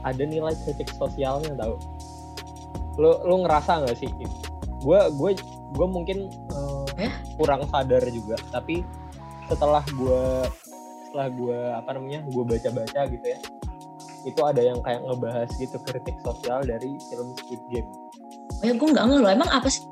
ada 0.00 0.22
nilai 0.24 0.56
kritik 0.64 0.88
sosialnya 0.96 1.52
tau. 1.54 1.76
Lu 2.96 3.20
lu 3.24 3.44
ngerasa 3.44 3.84
nggak 3.84 3.96
sih? 4.00 4.08
Gue 4.80 5.00
gue 5.12 5.30
gue 5.76 5.86
mungkin 5.86 6.32
eh, 6.96 7.08
Eh? 7.08 7.12
kurang 7.36 7.64
sadar 7.68 8.04
juga. 8.08 8.36
Tapi 8.52 8.80
setelah 9.48 9.84
gue 9.92 10.24
setelah 11.08 11.28
gue 11.28 11.58
apa 11.74 11.90
namanya 11.96 12.20
gue 12.28 12.44
baca-baca 12.46 13.00
gitu 13.10 13.26
ya, 13.26 13.38
itu 14.22 14.40
ada 14.46 14.62
yang 14.62 14.78
kayak 14.80 15.02
ngebahas 15.02 15.50
gitu 15.58 15.76
kritik 15.82 16.16
sosial 16.22 16.62
dari 16.62 16.94
film 17.10 17.34
Squid 17.34 17.62
Game. 17.68 17.88
Oh 18.60 18.64
ya 18.64 18.72
gue 18.76 18.88
nggak 18.88 19.04
ngeluh. 19.08 19.30
Emang 19.32 19.50
apa 19.50 19.68
sih? 19.68 19.82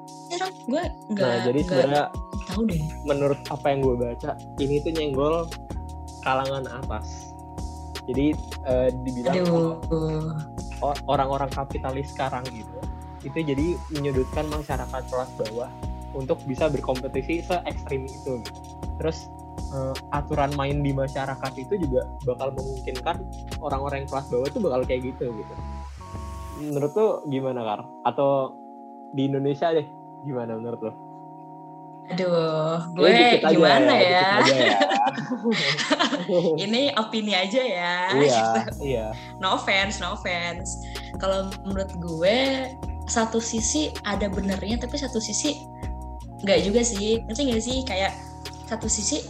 Gue 0.69 0.85
nggak 1.13 1.25
Nah 1.27 1.39
jadi 1.49 1.61
sebenarnya 1.65 2.05
tahu 2.49 2.63
deh. 2.69 2.81
menurut 3.05 3.41
apa 3.49 3.67
yang 3.73 3.81
gue 3.85 3.95
baca 3.97 4.31
ini 4.61 4.81
tuh 4.85 4.93
nyenggol 4.93 5.35
kalangan 6.21 6.65
atas 6.69 7.28
jadi 8.09 8.27
eh, 8.65 8.89
dibilang 9.05 9.37
Aduh. 9.45 9.77
orang-orang 11.05 11.53
kapitalis 11.53 12.09
sekarang 12.17 12.43
gitu 12.49 12.79
itu 13.27 13.39
jadi 13.45 13.67
menyudutkan 13.93 14.49
masyarakat 14.49 15.03
kelas 15.11 15.31
bawah 15.37 15.71
untuk 16.17 16.41
bisa 16.49 16.73
berkompetisi 16.73 17.45
se 17.45 17.61
ekstrim 17.69 18.09
itu 18.09 18.41
gitu. 18.41 18.61
terus 18.97 19.29
eh, 19.77 19.95
aturan 20.17 20.51
main 20.57 20.81
di 20.81 20.97
masyarakat 20.97 21.53
itu 21.61 21.77
juga 21.77 22.09
bakal 22.25 22.57
memungkinkan 22.57 23.21
orang-orang 23.61 24.07
yang 24.07 24.11
kelas 24.11 24.27
bawah 24.33 24.49
tuh 24.49 24.63
bakal 24.65 24.81
kayak 24.89 25.03
gitu 25.13 25.29
gitu 25.37 25.55
menurut 26.59 26.91
tuh 26.97 27.23
gimana 27.31 27.63
kar 27.63 27.81
atau 28.09 28.57
di 29.15 29.31
Indonesia 29.31 29.71
deh 29.71 29.87
gimana 30.27 30.59
menurut 30.59 30.81
lo? 30.83 31.08
Aduh, 32.09 32.81
Ya, 32.97 32.97
gue 32.97 33.09
aja 33.13 33.49
gimana 33.53 33.93
ya? 34.01 34.27
aja 34.41 34.55
ya. 34.57 34.79
Ini 36.65 36.97
opini 36.97 37.33
aja 37.37 37.61
ya. 37.61 37.95
iya, 38.17 38.49
iya. 38.89 39.07
no 39.45 39.61
offense, 39.61 40.01
no 40.01 40.17
offense. 40.17 40.81
Kalau 41.21 41.53
menurut 41.69 41.93
gue 42.01 42.69
satu 43.09 43.41
sisi 43.41 43.93
ada 44.05 44.29
benernya 44.29 44.81
tapi 44.81 44.97
satu 45.01 45.21
sisi 45.21 45.61
nggak 46.45 46.65
juga 46.65 46.81
sih. 46.81 47.21
Ngerti 47.29 47.43
nggak 47.53 47.63
sih? 47.65 47.79
Kayak 47.85 48.13
satu 48.69 48.89
sisi 48.89 49.25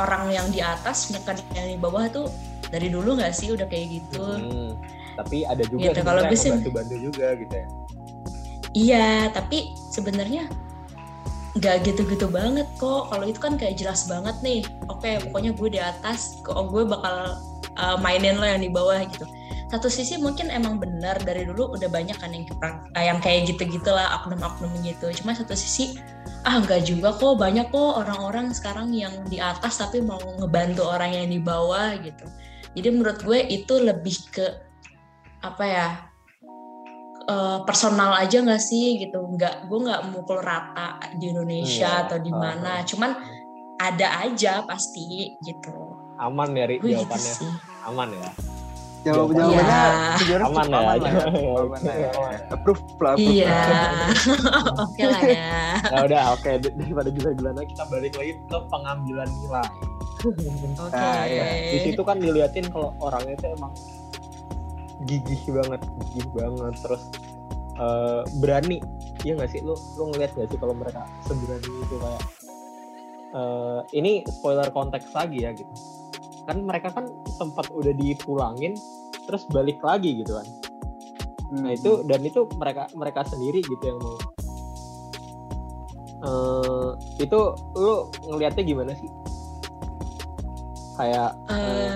orang 0.00 0.32
yang 0.32 0.48
di 0.52 0.60
atas 0.60 1.12
menekan 1.12 1.40
yang 1.56 1.68
di 1.72 1.78
bawah 1.80 2.08
tuh 2.08 2.28
dari 2.72 2.88
dulu 2.88 3.16
nggak 3.20 3.32
sih 3.36 3.52
udah 3.52 3.68
kayak 3.68 4.00
gitu. 4.00 4.24
Hmm, 4.24 4.76
tapi 5.16 5.44
ada 5.44 5.64
juga 5.68 5.92
Gitu, 5.92 6.00
kalau 6.04 6.20
yang 6.24 6.32
membantu-bantu 6.32 6.96
juga 7.00 7.26
gitu 7.36 7.54
ya. 7.54 7.66
Iya, 8.76 9.08
tapi 9.32 9.72
sebenarnya 9.88 10.44
nggak 11.56 11.88
gitu-gitu 11.88 12.28
banget 12.28 12.68
kok. 12.76 13.08
Kalau 13.08 13.24
itu 13.24 13.40
kan 13.40 13.56
kayak 13.56 13.80
jelas 13.80 14.04
banget 14.04 14.36
nih. 14.44 14.60
Oke 14.92 15.20
pokoknya 15.24 15.56
gue 15.56 15.68
di 15.72 15.80
atas 15.80 16.40
kok 16.44 16.68
gue 16.68 16.84
bakal 16.84 17.40
uh, 17.80 17.96
mainin 18.00 18.36
lo 18.36 18.44
yang 18.44 18.60
di 18.60 18.68
bawah 18.68 19.00
gitu. 19.08 19.24
Satu 19.66 19.90
sisi 19.90 20.14
mungkin 20.22 20.46
emang 20.46 20.78
benar 20.78 21.18
dari 21.26 21.42
dulu 21.42 21.74
udah 21.74 21.90
banyak 21.90 22.14
kan 22.22 22.30
yang 22.30 22.46
yang 22.94 23.18
kayak 23.18 23.50
gitu 23.50 23.66
gitulah 23.66 24.22
oknum-oknum 24.22 24.70
gitu. 24.86 25.10
Cuma 25.22 25.34
satu 25.34 25.58
sisi 25.58 25.98
ah 26.46 26.62
nggak 26.62 26.86
juga 26.86 27.16
kok. 27.16 27.40
Banyak 27.40 27.74
kok 27.74 27.92
orang-orang 28.04 28.54
sekarang 28.54 28.94
yang 28.94 29.12
di 29.26 29.42
atas 29.42 29.82
tapi 29.82 30.04
mau 30.04 30.20
ngebantu 30.38 30.86
orang 30.86 31.18
yang 31.18 31.28
di 31.32 31.40
bawah 31.42 31.98
gitu. 31.98 32.28
Jadi 32.76 32.88
menurut 32.92 33.18
gue 33.24 33.40
itu 33.48 33.74
lebih 33.80 34.16
ke 34.30 34.46
apa 35.42 35.64
ya 35.64 35.88
uh, 37.28 37.58
personal 37.66 38.14
aja 38.16 38.42
nggak 38.42 38.62
sih 38.62 38.98
gitu 39.02 39.22
nggak 39.22 39.66
gue 39.66 39.78
nggak 39.82 40.02
mukul 40.14 40.38
rata 40.40 40.98
di 41.18 41.30
Indonesia 41.30 41.90
iya. 41.90 42.04
atau 42.06 42.18
di 42.22 42.32
mana 42.32 42.80
uh, 42.80 42.86
cuman 42.86 43.10
ada 43.76 44.24
aja 44.24 44.64
pasti 44.64 45.36
gitu 45.44 45.74
aman 46.16 46.56
ya 46.56 46.64
Ri, 46.64 46.76
gitu 46.80 46.96
jawabannya 46.96 47.32
gitu 47.36 47.46
aman 47.86 48.10
ya 48.16 48.30
Jawab 49.06 49.38
jawabannya 49.38 49.54
ya. 49.54 50.42
aman, 50.42 50.66
ya, 50.66 50.78
aman, 50.82 50.98
ya. 50.98 51.10
aman 51.62 51.80
ya. 51.86 52.10
Approve 52.50 52.82
lah. 52.98 53.14
Iya. 53.14 53.54
oke 54.82 55.02
lah 55.06 55.22
ya. 55.22 55.78
Nah 55.94 56.00
udah 56.10 56.22
oke 56.34 56.42
okay. 56.42 56.58
daripada 56.58 57.08
gila-gilanya 57.14 57.62
kita 57.70 57.86
balik 57.86 58.18
lagi 58.18 58.34
ke 58.34 58.58
pengambilan 58.66 59.30
nilai. 59.30 59.68
Oke. 60.26 60.42
Okay. 60.42 60.90
Nah, 60.90 61.22
ya. 61.30 61.44
Di 61.70 61.78
situ 61.86 62.02
kan 62.02 62.18
diliatin 62.18 62.66
kalau 62.66 62.90
orangnya 62.98 63.38
itu 63.38 63.46
emang 63.54 63.70
gigih 65.04 65.40
banget 65.52 65.80
gigih 66.14 66.26
banget. 66.32 66.74
Terus 66.80 67.02
uh, 67.76 68.22
berani. 68.40 68.80
Iya 69.24 69.36
nggak 69.36 69.50
sih? 69.52 69.60
Lu 69.60 69.76
lu 70.00 70.12
ngeliat 70.12 70.32
nggak 70.32 70.48
sih 70.48 70.58
kalau 70.60 70.72
mereka 70.72 71.04
seberani 71.28 71.68
itu 71.68 71.96
kayak 72.00 72.22
uh, 73.36 73.80
ini 73.92 74.24
spoiler 74.28 74.68
konteks 74.72 75.12
lagi 75.12 75.44
ya 75.44 75.52
gitu. 75.52 75.68
Kan 76.46 76.64
mereka 76.64 76.94
kan 76.94 77.10
sempat 77.36 77.68
udah 77.74 77.92
dipulangin 77.92 78.72
terus 79.26 79.44
balik 79.50 79.82
lagi 79.82 80.22
gitu 80.22 80.38
kan. 80.38 80.48
Hmm. 81.46 81.62
nah 81.62 81.70
itu 81.78 82.02
dan 82.10 82.26
itu 82.26 82.42
mereka 82.58 82.90
mereka 82.98 83.22
sendiri 83.26 83.62
gitu 83.62 83.84
yang 83.86 83.98
mau. 84.02 84.18
Uh, 86.26 86.90
itu 87.22 87.38
lu 87.76 88.10
ngelihatnya 88.26 88.64
gimana 88.66 88.92
sih? 88.98 89.10
Kayak 90.96 91.36
uh, 91.52 91.90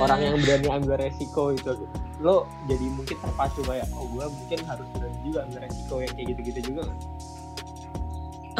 orang 0.00 0.20
yang 0.24 0.36
berani 0.40 0.68
ambil 0.80 0.96
resiko 0.96 1.52
itu 1.52 1.76
gitu 1.76 2.09
lo 2.20 2.44
jadi 2.68 2.86
mungkin 2.92 3.16
terpacu 3.16 3.64
kayak 3.64 3.88
oh 3.96 4.04
gue 4.12 4.24
mungkin 4.28 4.60
harus 4.68 4.86
berani 4.92 5.18
juga 5.24 5.38
ambil 5.48 5.60
resiko 5.64 5.94
yang 6.04 6.12
kayak 6.12 6.26
gitu-gitu 6.36 6.60
juga 6.72 6.82
kan? 6.84 6.98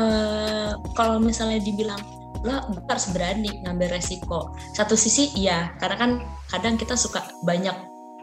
Uh, 0.00 0.72
kalau 0.96 1.20
misalnya 1.20 1.60
dibilang 1.60 2.00
lo 2.40 2.56
harus 2.88 3.06
berani 3.12 3.60
ngambil 3.68 4.00
resiko 4.00 4.56
satu 4.72 4.96
sisi 4.96 5.28
iya 5.36 5.76
karena 5.76 5.96
kan 6.00 6.10
kadang 6.48 6.80
kita 6.80 6.96
suka 6.96 7.20
banyak 7.44 7.76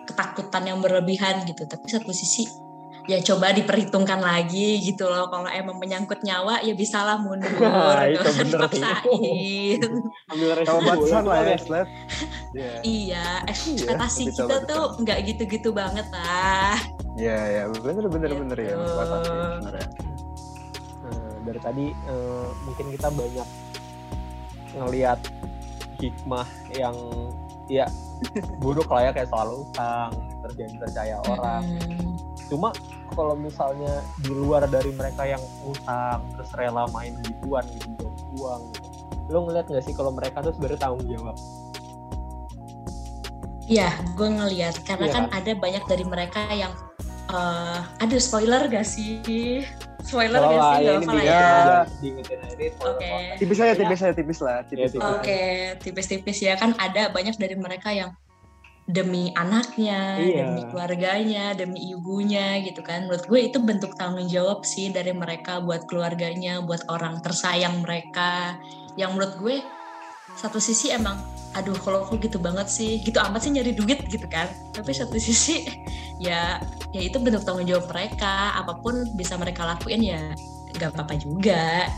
ketakutan 0.09 0.63
yang 0.65 0.81
berlebihan 0.81 1.45
gitu 1.45 1.69
tapi 1.69 1.85
satu 1.85 2.09
sisi 2.09 2.49
ya 3.07 3.23
coba 3.23 3.55
diperhitungkan 3.55 4.19
lagi 4.19 4.83
gitu 4.83 5.07
loh. 5.07 5.31
Kalau 5.31 5.47
emang 5.47 5.79
menyangkut 5.79 6.21
nyawa 6.21 6.59
ya 6.61 6.75
bisalah 6.75 7.17
mundur. 7.17 7.49
Nah, 7.67 8.05
itu 8.05 8.29
bener 8.43 8.59
paksain 8.67 9.81
ambil 10.31 10.49
lah 11.23 11.41
ya 11.47 11.57
sled. 11.57 11.87
Yeah. 12.55 12.79
iya 12.83 13.27
ekspektasi 13.47 14.23
iya, 14.27 14.33
kita 14.35 14.55
betul, 14.63 14.67
tuh 14.67 14.83
nggak 15.03 15.19
gitu-gitu 15.33 15.69
banget 15.71 16.07
lah. 16.11 16.75
Iya 17.17 17.39
ya 17.49 17.63
bener 17.73 18.05
bener 18.11 18.29
gitu. 18.29 18.41
bener 18.43 18.57
ya 18.61 18.75
bener 18.77 19.73
ya 19.73 19.87
uh, 21.07 21.33
dari 21.47 21.59
tadi 21.63 21.85
uh, 22.11 22.49
mungkin 22.67 22.85
kita 22.93 23.07
banyak 23.09 23.47
ngelihat 24.77 25.19
hikmah 25.97 26.47
yang 26.77 26.95
ya 27.67 27.89
buruk 28.61 28.87
lah 28.87 29.09
ya 29.09 29.11
kayak 29.11 29.29
soal 29.29 29.65
utang 29.65 30.11
jangan 30.55 30.75
percaya 30.79 31.15
orang. 31.27 31.63
Hmm. 31.67 32.15
cuma 32.47 32.71
kalau 33.13 33.35
misalnya 33.37 34.03
di 34.23 34.31
luar 34.31 34.65
dari 34.67 34.91
mereka 34.95 35.23
yang 35.23 35.43
utang 35.63 36.23
terus 36.35 36.51
rela 36.57 36.89
main 36.91 37.15
gituan 37.23 37.63
gitu 37.71 37.87
buat 37.99 38.15
uang 38.39 38.61
gitu 38.73 38.87
lo 39.27 39.43
ngeliat 39.43 39.67
gak 39.67 39.83
sih 39.83 39.93
kalau 39.95 40.15
mereka 40.15 40.39
tuh 40.39 40.55
sebenarnya 40.55 40.79
tanggung 40.79 41.07
jawab 41.07 41.37
Iya, 43.67 43.91
gue 44.15 44.31
ngeliat 44.31 44.79
karena 44.87 45.11
iya, 45.11 45.15
kan, 45.19 45.23
ada 45.27 45.51
banyak 45.51 45.83
dari 45.91 46.07
mereka 46.07 46.39
yang 46.55 46.71
uh, 47.27 47.83
ada 47.99 48.15
spoiler 48.15 48.63
gak 48.71 48.87
sih? 48.87 49.67
Spoiler 50.07 50.39
oh, 50.39 50.55
gak 50.55 50.63
sih? 50.63 50.83
Ya, 50.87 50.93
ini 51.03 51.17
ya. 51.27 51.47
Oke. 52.79 53.35
Tipis 53.43 53.59
aja, 53.59 53.75
tipis 53.75 53.99
aja, 53.99 54.13
tipis 54.15 54.39
lah. 54.39 54.63
Tipis, 54.71 54.95
tipis. 54.95 55.03
Oke, 55.03 55.19
okay, 55.19 55.51
tipis-tipis 55.83 56.39
ya 56.39 56.55
kan 56.55 56.79
ada 56.79 57.11
banyak 57.11 57.35
dari 57.35 57.59
mereka 57.59 57.91
yang 57.91 58.15
demi 58.87 59.35
anaknya, 59.35 60.15
iya. 60.23 60.47
demi 60.47 60.63
keluarganya, 60.71 61.51
demi 61.51 61.91
ibunya 61.91 62.63
gitu 62.63 62.79
kan. 62.79 63.11
Menurut 63.11 63.27
gue 63.27 63.39
itu 63.51 63.59
bentuk 63.59 63.91
tanggung 63.99 64.31
jawab 64.31 64.63
sih 64.63 64.87
dari 64.95 65.11
mereka 65.11 65.59
buat 65.59 65.83
keluarganya, 65.91 66.63
buat 66.63 66.87
orang 66.87 67.19
tersayang 67.19 67.83
mereka. 67.83 68.55
Yang 68.95 69.09
menurut 69.11 69.33
gue 69.43 69.55
satu 70.39 70.63
sisi 70.63 70.95
emang 70.95 71.19
aduh 71.55 71.75
kalau 71.83 72.05
kok 72.07 72.23
gitu 72.23 72.39
banget 72.39 72.71
sih, 72.71 73.03
gitu 73.03 73.19
amat 73.19 73.43
sih 73.43 73.51
nyari 73.51 73.75
duit 73.75 74.07
gitu 74.07 74.23
kan. 74.31 74.47
Tapi 74.71 74.95
satu 74.95 75.19
sisi 75.19 75.67
ya 76.23 76.63
ya 76.95 77.01
itu 77.03 77.19
bentuk 77.19 77.43
tanggung 77.43 77.67
jawab 77.67 77.91
mereka, 77.91 78.55
apa 78.55 78.71
pun 78.79 79.03
bisa 79.19 79.35
mereka 79.35 79.67
lakuin 79.67 79.99
ya 79.99 80.31
nggak 80.79 80.95
apa-apa 80.95 81.19
juga. 81.19 81.91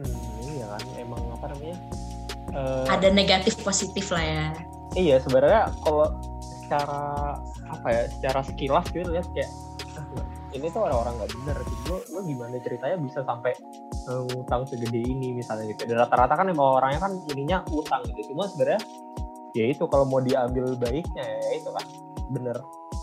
Hmm, 0.00 0.40
iya 0.40 0.64
kan, 0.72 0.82
emang 0.96 1.20
apa 1.36 1.52
namanya? 1.52 1.76
Uh, 2.52 2.84
Ada 2.88 3.12
negatif 3.12 3.60
positif 3.60 4.08
lah 4.12 4.24
ya 4.24 4.71
iya 4.96 5.16
sebenarnya 5.20 5.72
kalau 5.84 6.08
secara 6.42 7.36
apa 7.68 7.88
ya 7.88 8.02
secara 8.08 8.40
sekilas 8.44 8.86
gitu 8.92 9.08
lihat 9.08 9.28
kayak 9.32 9.50
ah, 9.96 10.24
ini 10.52 10.68
tuh 10.68 10.84
orang-orang 10.84 11.20
nggak 11.20 11.32
bener 11.40 11.56
gitu 11.64 11.82
lo, 11.92 11.98
lo 12.12 12.20
gimana 12.24 12.56
ceritanya 12.60 12.96
bisa 13.00 13.24
sampai 13.24 13.56
uh, 14.08 14.22
ngutang 14.32 14.66
segede 14.66 15.00
ini? 15.02 15.36
Misalnya 15.36 15.70
gitu. 15.74 15.88
Dan 15.88 15.96
rata-rata 16.02 16.34
kan 16.34 16.46
emang 16.48 16.80
orangnya 16.80 17.00
kan 17.02 17.12
ininya 17.30 17.58
utang 17.70 18.02
gitu. 18.08 18.34
Cuma 18.34 18.48
sebenarnya 18.50 18.82
ya 19.52 19.64
itu 19.68 19.84
kalau 19.84 20.08
mau 20.08 20.20
diambil 20.24 20.72
baiknya 20.76 21.24
ya 21.24 21.50
itu 21.60 21.70
kan 21.70 21.86
bener. 22.32 22.56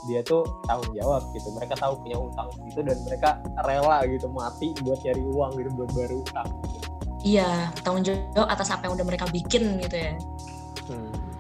Dia 0.08 0.24
tuh 0.24 0.48
tanggung 0.66 0.96
jawab 0.96 1.22
gitu. 1.36 1.52
Mereka 1.54 1.76
tahu 1.78 1.94
punya 2.00 2.18
utang 2.18 2.48
gitu 2.72 2.80
dan 2.82 2.98
mereka 3.04 3.30
rela 3.68 4.06
gitu 4.08 4.32
mati 4.32 4.72
buat 4.84 5.00
cari 5.04 5.22
uang 5.22 5.52
gitu 5.60 5.70
buat 5.76 5.92
baru 5.92 6.16
utang 6.24 6.48
gitu. 6.64 6.88
iya 7.20 7.68
tanggung 7.84 8.08
jawab 8.08 8.48
atas 8.48 8.72
apa 8.72 8.88
yang 8.88 8.96
udah 8.96 9.04
mereka 9.04 9.28
bikin 9.28 9.76
gitu 9.84 9.98
ya 10.00 10.16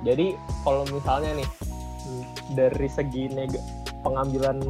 jadi 0.03 0.39
kalau 0.63 0.87
misalnya 0.87 1.43
nih 1.43 1.49
dari 2.55 2.87
segi 2.89 3.29
neg 3.29 3.53
pengambilan 4.01 4.63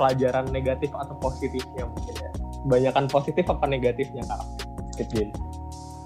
pelajaran 0.00 0.48
negatif 0.48 0.88
atau 0.96 1.12
positifnya 1.20 1.84
mungkin 1.84 2.14
ya. 2.16 2.30
Kebanyakan 2.62 3.04
positif 3.10 3.44
apa 3.50 3.64
negatifnya 3.68 4.24
kak? 4.24 4.42
Squid 4.96 5.32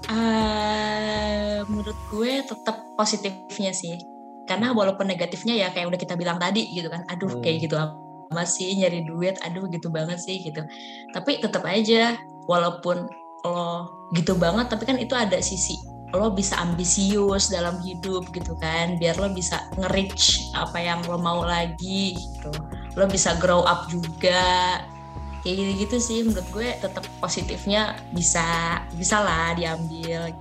Uh, 0.06 1.66
menurut 1.66 1.98
gue 2.14 2.38
tetap 2.46 2.78
positifnya 2.94 3.74
sih. 3.74 3.98
Karena 4.46 4.70
walaupun 4.70 5.10
negatifnya 5.10 5.58
ya 5.58 5.74
kayak 5.74 5.90
udah 5.90 5.98
kita 5.98 6.14
bilang 6.14 6.38
tadi 6.38 6.62
gitu 6.70 6.86
kan 6.86 7.02
aduh 7.10 7.26
hmm. 7.26 7.42
kayak 7.42 7.66
gitu 7.66 7.74
masih 8.30 8.70
nyari 8.78 9.02
duit 9.02 9.34
aduh 9.42 9.66
gitu 9.66 9.90
banget 9.90 10.22
sih 10.22 10.38
gitu. 10.46 10.62
Tapi 11.10 11.42
tetap 11.42 11.66
aja 11.66 12.14
walaupun 12.46 13.10
lo 13.42 13.90
gitu 14.14 14.38
banget 14.38 14.70
tapi 14.70 14.86
kan 14.86 14.98
itu 14.98 15.14
ada 15.14 15.38
sisi 15.42 15.78
lo 16.14 16.30
bisa 16.30 16.54
ambisius 16.62 17.50
dalam 17.50 17.82
hidup 17.82 18.30
gitu 18.30 18.54
kan 18.62 18.94
biar 19.00 19.18
lo 19.18 19.30
bisa 19.34 19.66
nge-reach 19.74 20.54
apa 20.54 20.78
yang 20.78 21.02
lo 21.10 21.18
mau 21.18 21.42
lagi 21.42 22.14
gitu 22.14 22.50
lo 22.94 23.04
bisa 23.10 23.34
grow 23.42 23.66
up 23.66 23.90
juga 23.90 24.80
kayak 25.46 25.56
gitu 25.62 25.72
gitu 25.86 25.96
sih 26.02 26.18
menurut 26.26 26.48
gue 26.50 26.68
tetap 26.82 27.06
positifnya 27.22 27.98
bisa 28.10 28.42
bisa 28.98 29.22
lah 29.22 29.54
diambil 29.54 30.34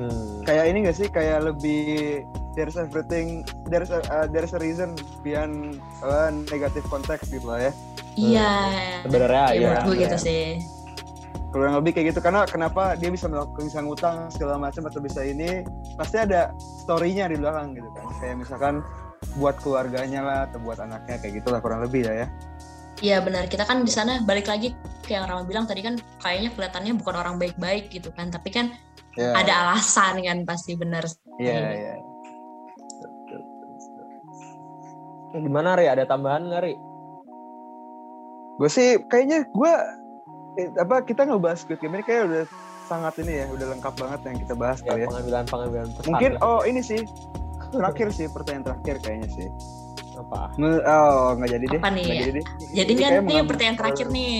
hmm. 0.00 0.48
kayak 0.48 0.64
ini 0.72 0.78
gak 0.88 0.96
sih 0.96 1.08
kayak 1.12 1.44
lebih 1.44 2.24
there's 2.56 2.80
everything 2.80 3.44
there's 3.68 3.92
a, 3.92 4.00
uh, 4.08 4.24
there's 4.28 4.56
a 4.56 4.60
reason 4.60 4.96
behind 5.20 5.80
uh, 6.00 6.32
negative 6.48 6.84
context 6.88 7.28
gitu 7.28 7.44
lah 7.44 7.68
ya 7.68 7.72
iya 8.16 8.52
hmm. 8.52 9.00
sebenarnya 9.08 9.44
ya, 9.52 9.60
menurut 9.60 9.82
gue 9.84 9.96
ya. 9.96 10.02
gitu 10.08 10.16
sih 10.24 10.44
kurang 11.50 11.74
lebih 11.82 11.98
kayak 11.98 12.14
gitu 12.14 12.20
karena 12.22 12.46
kenapa 12.46 12.94
dia 12.94 13.10
bisa 13.10 13.26
melakukan 13.26 13.66
misalnya 13.66 13.86
ngutang 13.90 14.16
segala 14.30 14.54
macam 14.56 14.86
atau 14.86 15.00
bisa 15.02 15.20
ini 15.26 15.66
pasti 15.98 16.16
ada 16.22 16.54
storynya 16.86 17.26
di 17.26 17.36
belakang 17.38 17.74
gitu 17.74 17.90
kan. 17.94 18.06
Kayak 18.22 18.36
misalkan 18.46 18.74
buat 19.38 19.58
keluarganya 19.60 20.20
lah 20.22 20.38
atau 20.50 20.58
buat 20.62 20.78
anaknya 20.78 21.18
kayak 21.18 21.42
gitulah 21.42 21.58
kurang 21.58 21.82
lebih 21.82 22.06
ya 22.06 22.24
ya. 22.24 22.28
Iya 23.00 23.16
benar. 23.24 23.48
Kita 23.50 23.64
kan 23.66 23.82
di 23.82 23.92
sana 23.92 24.22
balik 24.22 24.46
lagi 24.46 24.76
kayak 25.04 25.24
yang 25.24 25.26
Rama 25.26 25.44
bilang 25.48 25.64
tadi 25.66 25.82
kan 25.82 25.98
kayaknya 26.22 26.54
kelihatannya 26.54 26.94
bukan 27.00 27.14
orang 27.18 27.34
baik-baik 27.40 27.90
gitu 27.90 28.14
kan. 28.14 28.30
Tapi 28.30 28.48
kan 28.52 28.70
yeah. 29.18 29.34
ada 29.34 29.52
alasan 29.66 30.22
kan 30.22 30.46
pasti 30.46 30.78
benar. 30.78 31.02
Iya 31.42 31.50
yeah, 31.50 31.70
iya. 31.74 31.94
Yeah. 31.94 31.98
gimana 35.40 35.78
Ri? 35.78 35.86
Ada 35.86 36.10
tambahan 36.10 36.50
nggak 36.50 36.62
Ri? 36.62 36.74
Gue 38.60 38.68
sih 38.68 39.00
kayaknya 39.08 39.48
gue 39.48 39.74
eh, 40.54 40.68
apa 40.74 41.02
kita 41.02 41.22
ngebahas 41.24 41.58
Squid 41.58 41.78
Game 41.78 41.94
ini 41.94 42.02
kayak 42.02 42.22
udah 42.24 42.44
sangat 42.84 43.14
ini 43.18 43.32
ya, 43.36 43.46
udah 43.48 43.66
lengkap 43.70 43.94
banget 43.96 44.20
yang 44.24 44.36
kita 44.40 44.54
bahas 44.54 44.78
Ya, 44.80 44.86
kali 44.88 45.00
ya. 45.00 45.06
pengambilan 45.06 45.44
pengambilan 45.46 45.88
pesan. 45.92 46.06
Mungkin 46.08 46.32
ya. 46.32 46.42
oh 46.42 46.60
ini 46.64 46.80
sih 46.80 47.00
terakhir 47.70 48.08
sih 48.10 48.26
pertanyaan 48.26 48.64
terakhir 48.66 48.94
kayaknya 48.98 49.28
sih. 49.30 49.48
apa? 50.12 50.52
Oh 50.84 51.32
nggak 51.32 51.50
jadi 51.50 51.64
deh. 51.66 51.78
Apa 51.78 51.90
nih? 51.90 52.02
Nggak 52.02 52.18
jadi 52.20 52.32
deh. 52.32 52.44
Jadi 52.74 52.92
kan 52.94 53.10
nih 53.10 53.20
mengambil- 53.20 53.48
pertanyaan 53.48 53.76
terakhir 53.78 54.06
nih. 54.10 54.34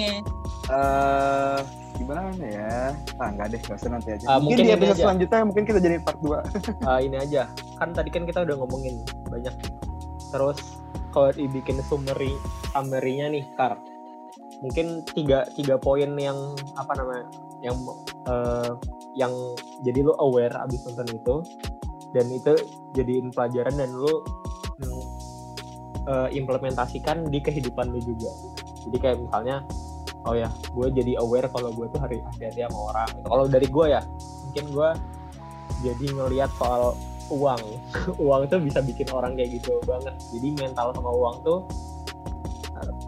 eh 0.68 1.59
gimana 1.96 2.31
ya? 2.42 2.77
Ah 3.16 3.29
enggak 3.29 3.46
deh, 3.49 3.61
nggak 3.61 3.77
usah 3.77 3.90
nanti 3.90 4.09
aja. 4.12 4.25
Ah, 4.25 4.37
mungkin, 4.37 4.61
mungkin 4.61 4.64
di 4.66 4.73
episode 4.73 4.92
aja. 4.92 5.03
selanjutnya 5.03 5.40
mungkin 5.42 5.64
kita 5.64 5.79
jadi 5.79 5.96
part 6.01 6.18
2. 6.18 6.37
Eh, 6.85 7.01
ini 7.07 7.16
aja 7.18 7.42
kan 7.77 7.88
tadi 7.90 8.09
kan 8.09 8.23
kita 8.25 8.44
udah 8.44 8.57
ngomongin 8.57 9.01
banyak 9.25 9.55
terus 10.29 10.59
kalau 11.11 11.33
dibikin 11.33 11.81
summary 11.83 12.37
summary-nya 12.70 13.27
nih 13.31 13.44
kar 13.55 13.81
mungkin 14.61 15.05
tiga 15.16 15.49
tiga 15.57 15.81
poin 15.81 16.12
yang 16.20 16.37
apa 16.77 16.92
namanya 16.96 17.27
yang 17.64 17.77
eh, 18.29 18.70
yang 19.16 19.33
jadi 19.85 20.05
lu 20.05 20.12
aware 20.20 20.55
abis 20.57 20.85
nonton 20.88 21.09
itu. 21.12 21.37
Dan 22.11 22.27
itu 22.35 22.59
jadiin 22.99 23.31
pelajaran 23.31 23.70
dan 23.79 23.90
lu 23.94 24.14
eh, 26.11 26.29
implementasikan 26.35 27.29
di 27.31 27.38
kehidupan 27.38 27.94
lu 27.94 28.01
juga. 28.03 28.31
Jadi 28.88 28.96
kayak 28.99 29.18
misalnya 29.23 29.62
oh 30.29 30.37
ya 30.37 30.53
gue 30.77 30.87
jadi 30.92 31.16
aware 31.16 31.49
kalau 31.49 31.73
gue 31.73 31.87
tuh 31.88 32.01
hari 32.03 32.18
hati-hati 32.20 32.66
sama 32.66 32.79
orang. 32.92 33.11
Kalau 33.25 33.44
dari 33.46 33.68
gue 33.70 33.87
ya 33.88 34.03
mungkin 34.51 34.64
gue 34.75 34.90
jadi 35.87 36.07
ngelihat 36.12 36.51
soal 36.59 36.99
uang. 37.31 37.62
Uang 38.27 38.51
tuh 38.51 38.59
bisa 38.59 38.83
bikin 38.83 39.07
orang 39.14 39.38
kayak 39.38 39.62
gitu 39.62 39.79
banget. 39.87 40.18
Jadi 40.35 40.49
mental 40.59 40.90
sama 40.92 41.11
uang 41.14 41.37
tuh 41.46 41.59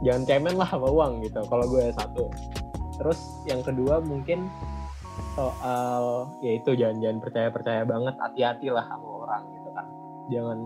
jangan 0.02 0.22
cemen 0.26 0.54
lah 0.58 0.68
sama 0.68 0.90
uang 0.90 1.22
gitu 1.22 1.40
kalau 1.46 1.64
gue 1.70 1.94
satu. 1.94 2.26
Terus 2.98 3.20
yang 3.46 3.62
kedua 3.62 4.02
mungkin 4.02 4.50
soal 5.38 6.28
ya 6.44 6.58
itu 6.60 6.76
jangan 6.76 6.98
jangan 7.00 7.18
percaya 7.22 7.48
percaya 7.48 7.82
banget 7.86 8.14
hati-hati 8.18 8.68
lah 8.68 8.84
sama 8.90 9.06
orang 9.24 9.42
gitu 9.54 9.70
kan. 9.72 9.86
Jangan 10.28 10.58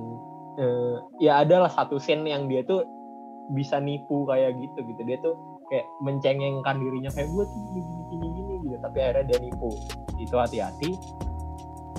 eh, 0.57 0.95
ya 1.21 1.33
adalah 1.45 1.71
satu 1.71 2.01
scene 2.01 2.27
yang 2.27 2.49
dia 2.49 2.65
tuh 2.65 2.83
bisa 3.53 3.79
nipu 3.79 4.25
kayak 4.27 4.57
gitu 4.59 4.83
gitu. 4.89 5.01
Dia 5.05 5.19
tuh 5.21 5.37
kayak 5.69 5.87
mencengengkan 6.01 6.81
dirinya 6.81 7.13
kayak 7.13 7.29
gue 7.31 7.45
tuh 7.45 7.61
gini 7.71 7.81
gini 7.85 8.05
gini 8.11 8.27
gini 8.33 8.55
gitu. 8.67 8.77
Tapi 8.81 8.99
akhirnya 9.05 9.25
dia 9.31 9.39
nipu. 9.45 9.71
Itu 10.17 10.37
hati-hati. 10.41 10.91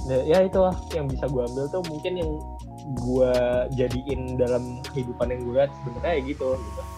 Nah, 0.07 0.23
ya 0.23 0.39
itulah 0.39 0.75
yang 0.95 1.05
bisa 1.05 1.27
gue 1.29 1.43
ambil 1.45 1.67
tuh. 1.69 1.83
Mungkin 1.85 2.13
yang 2.17 2.31
gue 2.95 3.33
jadiin 3.75 4.39
dalam 4.39 4.79
kehidupan 4.95 5.27
yang 5.35 5.41
gue 5.43 5.53
lihat 5.59 5.71
sebenarnya 5.83 6.23
gitu 6.23 6.55
gitu 6.55 6.96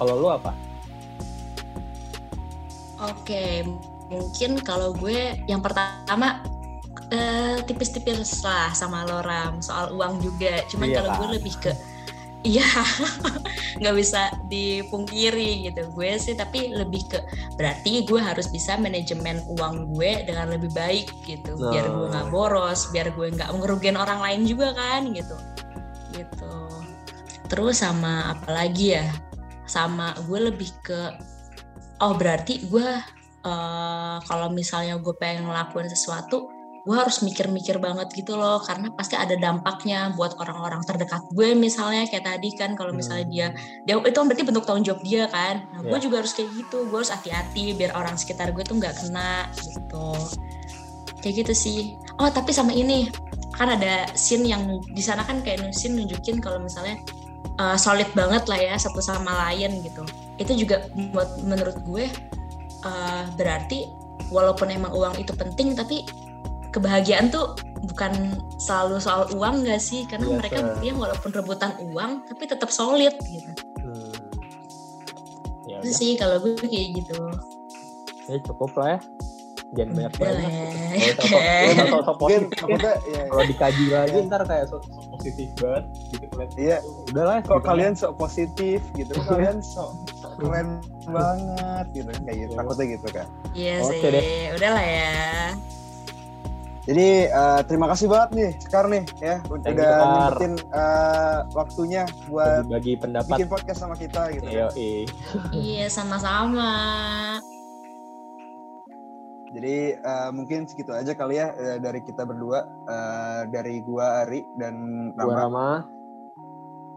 kalau 0.00 0.16
lu 0.16 0.28
apa? 0.32 0.56
Oke, 3.04 3.64
mungkin 4.08 4.60
kalau 4.64 4.96
gue 4.96 5.36
yang 5.44 5.60
pertama 5.60 6.40
eh, 7.12 7.60
tipis-tipis 7.68 8.40
lah 8.40 8.72
sama 8.72 9.04
Loram 9.04 9.60
soal 9.60 9.92
uang 9.92 10.24
juga. 10.24 10.64
Cuman 10.72 10.88
Iya 10.88 10.96
kalau 11.00 11.10
gue 11.20 11.28
lebih 11.36 11.54
ke 11.60 11.72
iya 12.40 12.64
nggak 13.80 13.96
bisa 13.96 14.32
dipungkiri 14.48 15.68
gitu. 15.68 15.84
Gue 15.92 16.16
sih 16.16 16.32
tapi 16.32 16.72
lebih 16.72 17.08
ke 17.12 17.20
berarti 17.60 18.08
gue 18.08 18.20
harus 18.20 18.48
bisa 18.48 18.80
manajemen 18.80 19.44
uang 19.60 19.92
gue 19.96 20.24
dengan 20.24 20.48
lebih 20.48 20.72
baik 20.72 21.12
gitu. 21.28 21.60
Biar 21.60 21.92
gue 21.92 22.06
nggak 22.08 22.28
Nah. 22.28 22.32
boros 22.32 22.88
biar 22.88 23.12
gue 23.12 23.36
nggak 23.36 23.52
ngerugiin 23.52 24.00
orang 24.00 24.24
lain 24.24 24.48
juga 24.48 24.72
kan 24.72 25.12
gitu. 25.12 25.36
Gitu. 26.16 26.56
Terus 27.52 27.84
sama 27.84 28.32
apa 28.36 28.48
lagi 28.48 28.96
ya 28.96 29.08
sama 29.70 30.18
gue 30.26 30.50
lebih 30.50 30.74
ke 30.82 31.14
oh 32.02 32.14
berarti 32.18 32.66
gue 32.66 32.88
eh, 33.46 34.16
kalau 34.26 34.50
misalnya 34.50 34.98
gue 34.98 35.14
pengen 35.14 35.46
ngelakuin 35.46 35.86
sesuatu 35.86 36.50
gue 36.80 36.96
harus 36.96 37.20
mikir-mikir 37.20 37.76
banget 37.76 38.08
gitu 38.16 38.40
loh. 38.40 38.60
Karena 38.64 38.88
pasti 38.96 39.12
ada 39.12 39.36
dampaknya 39.36 40.16
buat 40.16 40.36
orang-orang 40.40 40.80
terdekat 40.88 41.22
gue 41.36 41.52
misalnya 41.52 42.08
kayak 42.08 42.24
tadi 42.24 42.56
kan 42.56 42.72
kalau 42.72 42.92
misalnya 42.96 43.26
dia 43.28 43.46
dia 43.84 44.00
itu 44.00 44.16
kan 44.16 44.26
berarti 44.28 44.44
bentuk 44.48 44.64
tanggung 44.64 44.84
jawab 44.88 45.04
dia 45.04 45.28
kan. 45.28 45.68
Nah 45.76 45.80
gue 45.84 45.98
Iya. 46.00 46.02
juga 46.02 46.24
harus 46.24 46.32
kayak 46.32 46.50
gitu. 46.56 46.88
Gue 46.88 46.98
harus 47.04 47.12
hati-hati 47.12 47.76
biar 47.76 47.92
orang 47.92 48.16
sekitar 48.16 48.52
gue 48.56 48.64
tuh 48.64 48.80
nggak 48.80 48.96
kena 48.96 49.48
gitu. 49.60 50.08
Kayak 51.20 51.34
gitu 51.44 51.52
sih. 51.52 51.80
Oh 52.16 52.32
tapi 52.32 52.50
sama 52.56 52.72
ini. 52.72 53.12
Kan 53.60 53.76
ada 53.76 54.08
scene 54.16 54.48
yang 54.48 54.64
di 54.96 55.02
sana 55.04 55.20
kan 55.20 55.44
kayak 55.44 55.76
scene 55.76 56.00
nunjukin 56.00 56.40
kalau 56.40 56.56
misalnya 56.56 56.96
uh, 57.60 57.76
solid 57.76 58.08
banget 58.16 58.48
lah 58.48 58.56
ya 58.56 58.74
satu 58.80 59.04
sama 59.04 59.28
lain 59.48 59.84
gitu. 59.84 60.02
Itu 60.40 60.56
juga 60.56 60.88
buat 61.12 61.36
menurut 61.44 61.76
gue 61.84 62.08
uh, 62.88 63.24
berarti 63.36 63.92
walaupun 64.32 64.72
emang 64.72 64.96
uang 64.96 65.20
itu 65.20 65.36
penting 65.36 65.76
tapi 65.76 66.08
kebahagiaan 66.72 67.28
tuh 67.28 67.58
bukan 67.92 68.40
selalu 68.56 68.96
soal 68.96 69.28
uang 69.36 69.68
gak 69.68 69.82
sih? 69.82 70.08
Karena 70.08 70.32
Iya, 70.32 70.36
mereka 70.40 70.56
Sir. 70.56 70.64
buktinya 70.72 70.94
walaupun 70.96 71.30
rebutan 71.36 71.72
uang 71.92 72.10
tapi 72.24 72.42
tetap 72.48 72.72
solid 72.72 73.14
gitu. 73.28 73.52
Hmm. 73.84 74.12
ya 75.68 75.78
itu 75.80 75.90
sih 75.92 76.10
kalau 76.16 76.40
gue 76.40 76.56
kayak 76.56 77.04
gitu. 77.04 77.16
Ya 78.26 78.38
cukup 78.46 78.72
lah 78.80 78.96
ya 78.96 79.00
jangan 79.70 79.90
banyak 79.94 80.12
Udah 80.12 80.32
banyak 80.34 80.52
gitu. 80.98 81.24
ya. 81.30 81.54
Ya. 81.62 81.62
maksudnya 81.70 82.94
ya, 83.06 83.22
kalau 83.26 83.44
dikaji 83.46 83.84
lagi 83.88 84.18
ntar 84.26 84.42
kayak 84.42 84.66
sok 84.66 84.82
sok 84.82 85.06
positif 85.14 85.48
banget 85.56 85.84
gitu 86.10 86.24
ngeliat. 86.26 86.52
Iya. 86.56 86.78
udah 87.08 87.24
lah 87.24 87.38
kok 87.40 87.60
kalian 87.62 87.92
sok 87.94 88.12
positif 88.16 88.78
gitu, 88.92 89.12
kalian 89.30 89.62
sok 89.62 89.90
keren 90.36 90.82
banget 91.06 91.86
gitu 91.92 92.10
kayak 92.24 92.36
gitu. 92.40 92.52
Takutnya 92.54 92.84
gitu 92.90 93.06
kan. 93.10 93.26
iya 93.52 93.74
Oke 93.78 93.94
sih 93.94 94.10
deh. 94.10 94.24
udah 94.56 94.70
lah 94.72 94.84
ya 94.84 95.14
Jadi 96.80 97.08
eh, 97.28 97.60
terima 97.68 97.86
kasih 97.86 98.08
banget 98.08 98.30
nih 98.34 98.50
Sekar 98.58 98.88
nih 98.88 99.04
ya 99.20 99.36
udah 99.46 99.62
Thank 99.62 99.78
Sekar. 99.78 100.00
nyempetin 100.00 100.52
eh, 100.72 101.38
waktunya 101.52 102.02
buat 102.26 102.64
bagi 102.66 102.92
pendapat 102.96 103.36
bikin 103.36 103.46
podcast 103.46 103.78
sama 103.78 103.94
kita 103.94 104.32
gitu. 104.34 104.48
Yo, 104.48 104.66
kan. 104.66 104.74
iya 105.52 105.86
sama-sama 105.86 106.72
Jadi 109.50 109.98
eh, 109.98 110.30
mungkin 110.30 110.70
segitu 110.70 110.94
aja 110.94 111.10
kali 111.10 111.42
ya 111.42 111.50
eh, 111.58 111.78
dari 111.82 111.98
kita 112.06 112.22
berdua 112.22 112.62
eh, 112.86 113.42
dari 113.50 113.82
gua 113.82 114.22
Ari 114.22 114.46
dan 114.62 114.74
gua 115.18 115.26
Rama. 115.26 115.38
Rama 115.42 115.68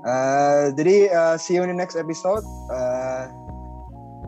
Eh, 0.04 0.76
jadi 0.76 1.08
eh, 1.08 1.36
see 1.40 1.56
you 1.56 1.64
in 1.64 1.72
the 1.72 1.78
next 1.80 1.96
episode. 1.96 2.44
Eh, 2.76 3.24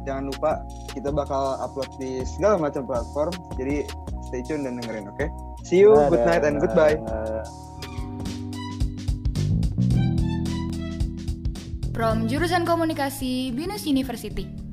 jangan 0.08 0.32
lupa 0.32 0.64
kita 0.96 1.12
bakal 1.12 1.60
upload 1.60 1.92
di 2.00 2.24
segala 2.24 2.72
macam 2.72 2.88
platform. 2.88 3.36
Jadi 3.60 3.84
stay 4.32 4.40
tune 4.48 4.64
dan 4.64 4.80
dengerin, 4.80 5.12
oke? 5.12 5.28
See 5.68 5.84
you, 5.84 5.92
good 6.08 6.24
night 6.24 6.48
and 6.48 6.64
goodbye. 6.64 6.96
From 11.92 12.28
jurusan 12.32 12.64
komunikasi 12.64 13.52
Binus 13.52 13.84
University. 13.84 14.65